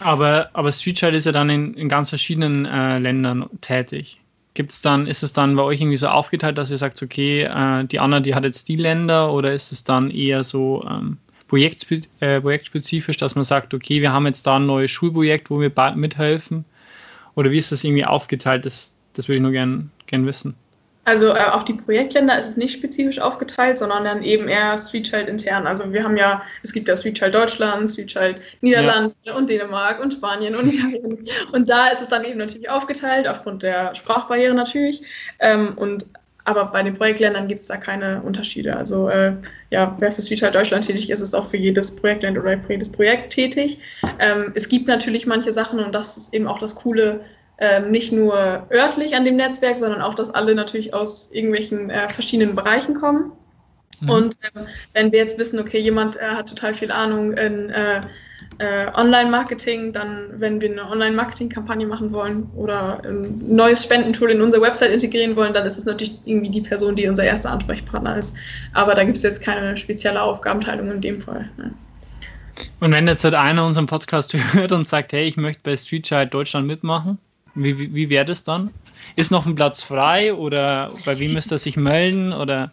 Aber, 0.00 0.50
aber 0.54 0.72
Street 0.72 1.00
ist 1.00 1.26
ja 1.26 1.30
dann 1.30 1.48
in, 1.50 1.74
in 1.74 1.88
ganz 1.88 2.08
verschiedenen 2.08 2.66
äh, 2.66 2.98
Ländern 2.98 3.48
tätig. 3.60 4.20
Gibt's 4.54 4.82
dann, 4.82 5.06
ist 5.06 5.22
es 5.22 5.32
dann 5.32 5.54
bei 5.54 5.62
euch 5.62 5.80
irgendwie 5.80 5.96
so 5.98 6.08
aufgeteilt, 6.08 6.58
dass 6.58 6.72
ihr 6.72 6.78
sagt, 6.78 7.00
okay, 7.00 7.42
äh, 7.42 7.84
die 7.84 8.00
Anna, 8.00 8.18
die 8.18 8.34
hat 8.34 8.42
jetzt 8.42 8.66
die 8.66 8.74
Länder 8.74 9.32
oder 9.32 9.52
ist 9.52 9.70
es 9.70 9.84
dann 9.84 10.10
eher 10.10 10.42
so 10.42 10.84
ähm, 10.90 11.18
projektspe 11.46 12.02
äh, 12.18 12.40
projektspezifisch, 12.40 13.18
dass 13.18 13.36
man 13.36 13.44
sagt, 13.44 13.72
okay, 13.72 14.02
wir 14.02 14.12
haben 14.12 14.26
jetzt 14.26 14.48
da 14.48 14.56
ein 14.56 14.66
neues 14.66 14.90
Schulprojekt, 14.90 15.48
wo 15.48 15.60
wir 15.60 15.70
mithelfen? 15.94 16.64
Oder 17.36 17.52
wie 17.52 17.58
ist 17.58 17.70
das 17.70 17.84
irgendwie 17.84 18.04
aufgeteilt? 18.04 18.66
Das, 18.66 18.96
das 19.12 19.28
würde 19.28 19.36
ich 19.36 19.42
nur 19.42 19.52
gerne 19.52 19.88
gern 20.08 20.26
wissen. 20.26 20.56
Also 21.04 21.28
äh, 21.30 21.50
auf 21.50 21.64
die 21.64 21.72
Projektländer 21.72 22.38
ist 22.38 22.46
es 22.46 22.56
nicht 22.56 22.74
spezifisch 22.74 23.18
aufgeteilt, 23.18 23.78
sondern 23.78 24.04
dann 24.04 24.22
eben 24.22 24.46
eher 24.46 24.78
Street 24.78 25.04
Child 25.04 25.28
intern. 25.28 25.66
Also 25.66 25.92
wir 25.92 26.04
haben 26.04 26.16
ja, 26.16 26.42
es 26.62 26.72
gibt 26.72 26.86
ja 26.86 26.96
Street 26.96 27.18
Child 27.18 27.34
Deutschland, 27.34 27.90
Street 27.90 28.06
Child 28.06 28.40
Niederlande 28.60 29.14
ja. 29.24 29.34
und 29.34 29.50
Dänemark 29.50 30.00
und 30.00 30.14
Spanien 30.14 30.54
und 30.54 30.72
Italien. 30.72 31.18
Und 31.52 31.68
da 31.68 31.88
ist 31.88 32.02
es 32.02 32.08
dann 32.08 32.24
eben 32.24 32.38
natürlich 32.38 32.70
aufgeteilt, 32.70 33.26
aufgrund 33.26 33.64
der 33.64 33.94
Sprachbarriere 33.96 34.54
natürlich. 34.54 35.02
Ähm, 35.40 35.72
und 35.76 36.06
aber 36.44 36.66
bei 36.66 36.82
den 36.82 36.94
Projektländern 36.94 37.46
gibt 37.46 37.60
es 37.60 37.68
da 37.68 37.76
keine 37.76 38.20
Unterschiede. 38.22 38.76
Also 38.76 39.08
äh, 39.08 39.34
ja, 39.70 39.96
wer 39.98 40.12
für 40.12 40.22
Street 40.22 40.40
Child 40.40 40.54
Deutschland 40.54 40.86
tätig 40.86 41.10
ist, 41.10 41.20
ist 41.20 41.34
auch 41.34 41.46
für 41.46 41.56
jedes 41.56 41.94
Projektland 41.94 42.38
oder 42.38 42.60
für 42.62 42.72
jedes 42.72 42.90
Projekt 42.90 43.32
tätig. 43.32 43.78
Ähm, 44.18 44.52
es 44.54 44.68
gibt 44.68 44.88
natürlich 44.88 45.26
manche 45.26 45.52
Sachen 45.52 45.80
und 45.80 45.92
das 45.92 46.16
ist 46.16 46.34
eben 46.34 46.46
auch 46.46 46.58
das 46.58 46.74
Coole 46.74 47.24
ähm, 47.62 47.92
nicht 47.92 48.10
nur 48.10 48.34
örtlich 48.72 49.14
an 49.14 49.24
dem 49.24 49.36
Netzwerk, 49.36 49.78
sondern 49.78 50.02
auch, 50.02 50.16
dass 50.16 50.34
alle 50.34 50.54
natürlich 50.54 50.92
aus 50.92 51.30
irgendwelchen 51.30 51.90
äh, 51.90 52.08
verschiedenen 52.08 52.56
Bereichen 52.56 52.94
kommen. 52.94 53.30
Mhm. 54.00 54.10
Und 54.10 54.36
ähm, 54.54 54.66
wenn 54.94 55.12
wir 55.12 55.20
jetzt 55.20 55.38
wissen, 55.38 55.60
okay, 55.60 55.78
jemand 55.78 56.16
äh, 56.16 56.22
hat 56.22 56.48
total 56.48 56.74
viel 56.74 56.90
Ahnung 56.90 57.32
in 57.34 57.70
äh, 57.70 58.00
äh 58.58 58.92
Online-Marketing, 58.94 59.92
dann, 59.92 60.30
wenn 60.34 60.60
wir 60.60 60.72
eine 60.72 60.90
Online-Marketing-Kampagne 60.90 61.86
machen 61.86 62.12
wollen 62.12 62.50
oder 62.56 63.00
ein 63.04 63.40
neues 63.46 63.84
Spendentool 63.84 64.32
in 64.32 64.42
unsere 64.42 64.60
Website 64.60 64.90
integrieren 64.90 65.36
wollen, 65.36 65.54
dann 65.54 65.64
ist 65.64 65.78
es 65.78 65.84
natürlich 65.84 66.18
irgendwie 66.24 66.50
die 66.50 66.62
Person, 66.62 66.96
die 66.96 67.06
unser 67.06 67.22
erster 67.22 67.52
Ansprechpartner 67.52 68.16
ist. 68.16 68.36
Aber 68.74 68.96
da 68.96 69.04
gibt 69.04 69.16
es 69.16 69.22
jetzt 69.22 69.40
keine 69.40 69.76
spezielle 69.76 70.20
Aufgabenteilung 70.20 70.90
in 70.90 71.00
dem 71.00 71.20
Fall. 71.20 71.48
Ne? 71.56 71.72
Und 72.80 72.90
wenn 72.90 73.06
jetzt 73.06 73.22
halt 73.22 73.34
einer 73.34 73.64
unseren 73.64 73.86
Podcast 73.86 74.34
hört 74.52 74.72
und 74.72 74.84
sagt, 74.84 75.12
hey, 75.12 75.24
ich 75.24 75.36
möchte 75.36 75.62
bei 75.62 75.76
Street 75.76 76.04
Child 76.04 76.34
Deutschland 76.34 76.66
mitmachen, 76.66 77.18
wie, 77.54 77.78
wie, 77.78 77.94
wie 77.94 78.10
wäre 78.10 78.24
das 78.24 78.44
dann? 78.44 78.70
Ist 79.16 79.30
noch 79.30 79.46
ein 79.46 79.54
Platz 79.54 79.82
frei 79.82 80.34
oder 80.34 80.90
bei 81.04 81.18
wem 81.18 81.34
müsste 81.34 81.56
er 81.56 81.58
sich 81.58 81.76
melden? 81.76 82.32
Oder? 82.32 82.72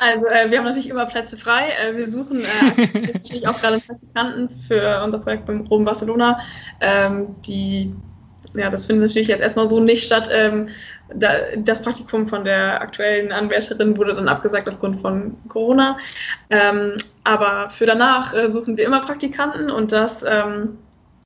Also 0.00 0.26
äh, 0.26 0.50
wir 0.50 0.58
haben 0.58 0.64
natürlich 0.64 0.88
immer 0.88 1.06
Plätze 1.06 1.36
frei. 1.36 1.70
Äh, 1.70 1.96
wir 1.96 2.06
suchen 2.06 2.40
äh, 2.40 3.08
natürlich 3.12 3.46
auch 3.46 3.60
gerade 3.60 3.80
Praktikanten 3.80 4.48
für 4.48 5.02
unser 5.04 5.18
Projekt 5.18 5.46
beim 5.46 5.66
Rom 5.66 5.84
Barcelona. 5.84 6.40
Ähm, 6.80 7.34
die, 7.46 7.94
ja, 8.54 8.70
das 8.70 8.86
findet 8.86 9.08
natürlich 9.08 9.28
jetzt 9.28 9.42
erstmal 9.42 9.68
so 9.68 9.78
nicht 9.78 10.04
statt. 10.04 10.30
Ähm, 10.32 10.68
da, 11.14 11.28
das 11.58 11.82
Praktikum 11.82 12.28
von 12.28 12.44
der 12.44 12.80
aktuellen 12.80 13.32
Anwärterin 13.32 13.96
wurde 13.96 14.14
dann 14.14 14.28
abgesagt 14.28 14.68
aufgrund 14.68 15.00
von 15.00 15.36
Corona. 15.48 15.98
Ähm, 16.48 16.96
aber 17.24 17.68
für 17.68 17.84
danach 17.84 18.32
äh, 18.32 18.50
suchen 18.50 18.76
wir 18.76 18.86
immer 18.86 19.00
Praktikanten 19.00 19.70
und 19.70 19.92
das 19.92 20.22
ähm, 20.22 20.78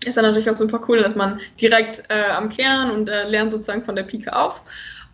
ist 0.06 0.16
dann 0.16 0.24
natürlich 0.24 0.50
auch 0.50 0.54
super 0.54 0.80
cool, 0.88 0.98
dass 0.98 1.14
man 1.14 1.40
direkt 1.60 2.04
äh, 2.08 2.30
am 2.30 2.48
Kern 2.48 2.90
und 2.90 3.08
äh, 3.08 3.28
lernt 3.28 3.52
sozusagen 3.52 3.84
von 3.84 3.96
der 3.96 4.04
Pike 4.04 4.34
auf. 4.34 4.62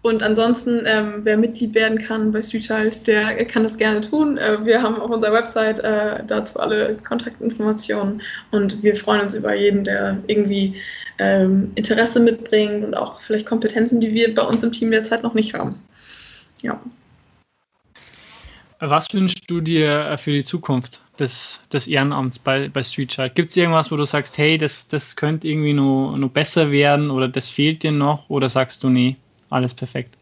Und 0.03 0.23
ansonsten, 0.23 0.83
ähm, 0.87 1.21
wer 1.25 1.37
Mitglied 1.37 1.75
werden 1.75 1.99
kann 1.99 2.33
bei 2.33 2.41
Streetchild, 2.41 3.07
der 3.07 3.45
kann 3.45 3.65
das 3.65 3.77
gerne 3.77 4.01
tun. 4.01 4.39
Äh, 4.39 4.65
wir 4.65 4.83
haben 4.83 4.99
auf 4.99 5.11
unserer 5.11 5.35
Website 5.35 5.81
äh, 5.81 6.25
dazu 6.27 6.59
alle 6.59 6.97
Kontaktinformationen 7.07 8.23
und 8.51 8.83
wir 8.83 8.97
freuen 8.97 9.21
uns 9.21 9.35
über 9.35 9.55
jeden, 9.55 9.85
der 9.85 10.17
irgendwie 10.27 10.75
ähm, 11.19 11.71
Interesse 11.75 12.19
mitbringt 12.19 12.83
und 12.83 12.95
auch 12.95 13.21
vielleicht 13.21 13.45
Kompetenzen, 13.45 14.01
die 14.01 14.15
wir 14.15 14.35
bei 14.35 14.43
uns 14.43 14.63
im 14.63 14.73
Team 14.73 14.91
derzeit 14.91 15.23
noch 15.23 15.35
nicht 15.35 15.53
haben. 15.53 15.83
Ja. 16.63 16.81
Was 18.79 19.13
wünschst 19.13 19.51
du 19.51 19.61
dir 19.61 20.07
äh, 20.07 20.17
für 20.17 20.33
die 20.33 20.45
Zukunft 20.45 21.03
des, 21.21 21.61
des 21.73 21.87
Ehrenamts 21.87 22.39
bei, 22.39 22.69
bei 22.69 22.83
Street? 22.83 23.17
Gibt 23.35 23.51
es 23.51 23.57
irgendwas, 23.57 23.93
wo 23.93 23.97
du 23.97 24.05
sagst, 24.05 24.39
hey, 24.39 24.59
das, 24.59 24.89
das 24.89 25.15
könnte 25.15 25.47
irgendwie 25.47 25.73
nur, 25.73 26.17
nur 26.17 26.31
besser 26.31 26.71
werden 26.71 27.11
oder 27.11 27.29
das 27.29 27.49
fehlt 27.49 27.83
dir 27.83 27.93
noch? 27.93 28.29
Oder 28.29 28.49
sagst 28.49 28.83
du, 28.83 28.89
nee, 28.89 29.17
alles 29.51 29.75
perfekt? 29.75 30.17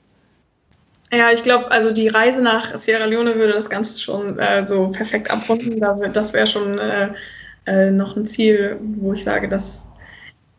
Ja, 1.10 1.30
ich 1.32 1.42
glaube, 1.42 1.70
also 1.70 1.90
die 1.90 2.08
Reise 2.08 2.42
nach 2.42 2.76
Sierra 2.76 3.06
Leone 3.06 3.34
würde 3.36 3.54
das 3.54 3.70
Ganze 3.70 3.98
schon 3.98 4.38
äh, 4.38 4.66
so 4.66 4.88
perfekt 4.88 5.30
abrunden. 5.30 5.80
Das 6.12 6.34
wäre 6.34 6.46
schon 6.46 6.78
äh, 6.78 7.10
äh, 7.64 7.90
noch 7.90 8.16
ein 8.16 8.26
Ziel, 8.26 8.78
wo 8.98 9.14
ich 9.14 9.24
sage, 9.24 9.48
das, 9.48 9.86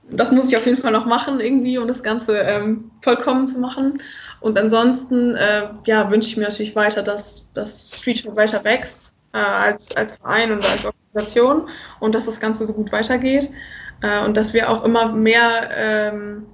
das 0.10 0.32
muss 0.32 0.48
ich 0.48 0.58
auf 0.58 0.66
jeden 0.66 0.82
Fall 0.82 0.92
noch 0.92 1.06
machen, 1.06 1.40
irgendwie, 1.40 1.78
um 1.78 1.88
das 1.88 2.02
Ganze 2.02 2.40
ähm, 2.40 2.90
vollkommen 3.02 3.46
zu 3.46 3.60
machen. 3.60 4.02
Und 4.40 4.58
ansonsten 4.58 5.36
äh, 5.36 5.68
ja, 5.86 6.10
wünsche 6.10 6.30
ich 6.30 6.38
mir 6.38 6.44
natürlich 6.44 6.76
weiter, 6.76 7.04
dass 7.04 7.46
das 7.54 7.94
Street 7.96 8.26
weiter 8.36 8.64
wächst 8.64 9.14
äh, 9.34 9.38
als, 9.38 9.96
als 9.96 10.18
Verein 10.18 10.52
und 10.52 10.66
als 10.66 10.86
Organisation 10.86 11.70
und 12.00 12.16
dass 12.16 12.26
das 12.26 12.40
Ganze 12.40 12.66
so 12.66 12.74
gut 12.74 12.92
weitergeht 12.92 13.50
äh, 14.02 14.24
und 14.26 14.38
dass 14.38 14.54
wir 14.54 14.70
auch 14.70 14.84
immer 14.84 15.12
mehr 15.14 15.70
ähm, 15.76 16.46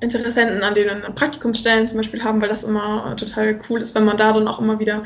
Interessenten 0.00 0.62
an 0.62 0.74
den 0.74 1.02
Praktikumsstellen 1.14 1.88
zum 1.88 1.98
Beispiel 1.98 2.22
haben, 2.22 2.40
weil 2.42 2.48
das 2.48 2.64
immer 2.64 3.16
total 3.16 3.58
cool 3.68 3.80
ist, 3.80 3.94
wenn 3.94 4.04
man 4.04 4.16
da 4.16 4.32
dann 4.32 4.48
auch 4.48 4.60
immer 4.60 4.78
wieder 4.78 5.04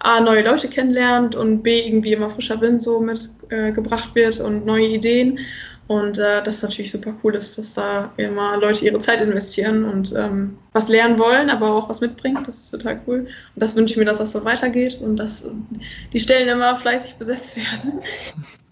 A, 0.00 0.20
neue 0.20 0.42
Leute 0.42 0.68
kennenlernt 0.68 1.34
und 1.34 1.62
B, 1.62 1.80
irgendwie 1.80 2.12
immer 2.12 2.30
frischer 2.30 2.60
Wind 2.60 2.82
so 2.82 3.00
mitgebracht 3.00 4.10
äh, 4.12 4.14
wird 4.14 4.40
und 4.40 4.64
neue 4.64 4.86
Ideen. 4.86 5.38
Und 5.88 6.18
äh, 6.18 6.42
das 6.42 6.62
natürlich 6.62 6.90
super 6.90 7.14
cool 7.24 7.34
ist, 7.34 7.56
dass 7.56 7.72
da 7.72 8.12
immer 8.18 8.58
Leute 8.58 8.84
ihre 8.84 8.98
Zeit 8.98 9.22
investieren 9.22 9.86
und 9.86 10.14
ähm, 10.14 10.58
was 10.74 10.88
lernen 10.88 11.18
wollen, 11.18 11.48
aber 11.48 11.74
auch 11.74 11.88
was 11.88 12.02
mitbringen. 12.02 12.44
Das 12.44 12.56
ist 12.56 12.70
total 12.70 13.00
cool. 13.06 13.20
Und 13.20 13.28
das 13.62 13.74
wünsche 13.74 13.94
ich 13.94 13.98
mir, 13.98 14.04
dass 14.04 14.18
das 14.18 14.32
so 14.32 14.44
weitergeht 14.44 15.00
und 15.00 15.16
dass 15.16 15.46
äh, 15.46 15.50
die 16.12 16.20
Stellen 16.20 16.48
immer 16.48 16.76
fleißig 16.76 17.14
besetzt 17.14 17.56
werden. 17.56 18.00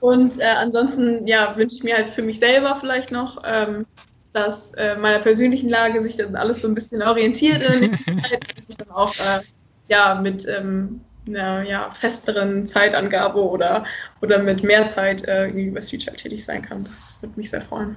Und 0.00 0.38
äh, 0.38 0.44
ansonsten, 0.58 1.26
ja, 1.26 1.56
wünsche 1.56 1.76
ich 1.76 1.82
mir 1.82 1.96
halt 1.96 2.10
für 2.10 2.22
mich 2.22 2.38
selber 2.38 2.76
vielleicht 2.78 3.10
noch, 3.10 3.42
ähm, 3.46 3.86
dass 4.34 4.72
äh, 4.74 4.96
meiner 4.96 5.18
persönlichen 5.18 5.70
Lage 5.70 6.02
sich 6.02 6.18
dann 6.18 6.36
alles 6.36 6.60
so 6.60 6.68
ein 6.68 6.74
bisschen 6.74 7.02
orientiert 7.02 7.62
in 7.62 7.80
der 7.80 7.80
nächsten 7.80 8.22
Zeit, 8.22 8.44
dass 8.54 8.68
ich 8.68 8.76
dann 8.76 8.90
auch 8.90 9.14
äh, 9.14 9.40
ja, 9.88 10.14
mit 10.16 10.46
ähm, 10.46 11.00
einer 11.26 11.62
ja, 11.62 11.90
festeren 11.90 12.66
Zeitangabe 12.66 13.42
oder, 13.42 13.84
oder 14.22 14.42
mit 14.42 14.62
mehr 14.62 14.88
Zeit 14.88 15.24
äh, 15.24 15.48
über 15.48 15.82
Street 15.82 16.02
Child 16.02 16.16
tätig 16.16 16.44
sein 16.44 16.62
kann. 16.62 16.84
Das 16.84 17.18
würde 17.20 17.34
mich 17.36 17.50
sehr 17.50 17.62
freuen. 17.62 17.96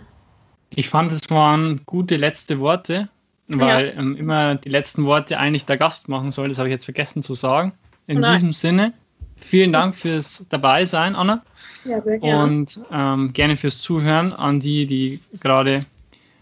Ich 0.76 0.89
fand, 0.89 1.12
es 1.12 1.30
waren 1.30 1.82
gute 1.86 2.18
letzte 2.18 2.60
Worte, 2.60 3.10
weil 3.48 3.88
ja. 3.88 3.94
ähm, 3.94 4.15
immer 4.15 4.56
die 4.56 4.70
letzten 4.70 5.06
Worte 5.06 5.38
eigentlich 5.38 5.65
der 5.65 5.78
Gast 5.78 6.08
machen 6.08 6.32
soll. 6.32 6.50
Das 6.50 6.58
habe 6.58 6.70
ich 6.70 6.74
jetzt 6.74 6.86
vergessen 6.86 7.24
zu 7.24 7.34
sagen. 7.34 7.74
In 8.08 8.24
oh 8.24 8.32
diesem 8.32 8.54
Sinne, 8.54 8.94
vielen 9.38 9.74
Dank 9.74 9.96
fürs 9.96 10.46
Dabeisein, 10.50 11.15
Anna. 11.15 11.44
Ja, 11.86 12.02
sehr 12.02 12.20
gerne. 12.20 12.44
Und 12.44 12.80
ähm, 12.92 13.34
gerne 13.34 13.58
fürs 13.58 13.80
Zuhören 13.80 14.34
an 14.34 14.60
die, 14.60 14.86
die 14.86 15.20
gerade 15.39 15.86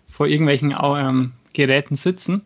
vor 0.10 0.28
irgendwelchen 0.28 0.76
ähm, 0.80 1.34
Geräten 1.54 1.95
sitzen. 1.95 2.41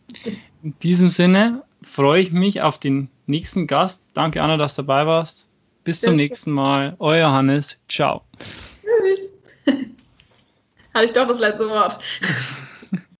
In 0.63 0.73
diesem 0.79 1.09
Sinne 1.09 1.63
freue 1.83 2.21
ich 2.21 2.31
mich 2.31 2.61
auf 2.61 2.77
den 2.77 3.09
nächsten 3.31 3.65
Gast. 3.65 4.05
Danke, 4.13 4.41
Anna, 4.41 4.57
dass 4.57 4.75
du 4.75 4.83
dabei 4.83 5.07
warst. 5.07 5.49
Bis 5.83 5.99
zum 6.01 6.15
nächsten 6.15 6.51
Mal. 6.51 6.95
Euer 6.99 7.31
Hannes. 7.31 7.77
Ciao. 7.89 8.23
Tschüss. 8.83 9.33
Hatte 10.93 11.05
ich 11.05 11.13
doch 11.13 11.27
das 11.27 11.39
letzte 11.39 11.67
Wort. 11.67 11.97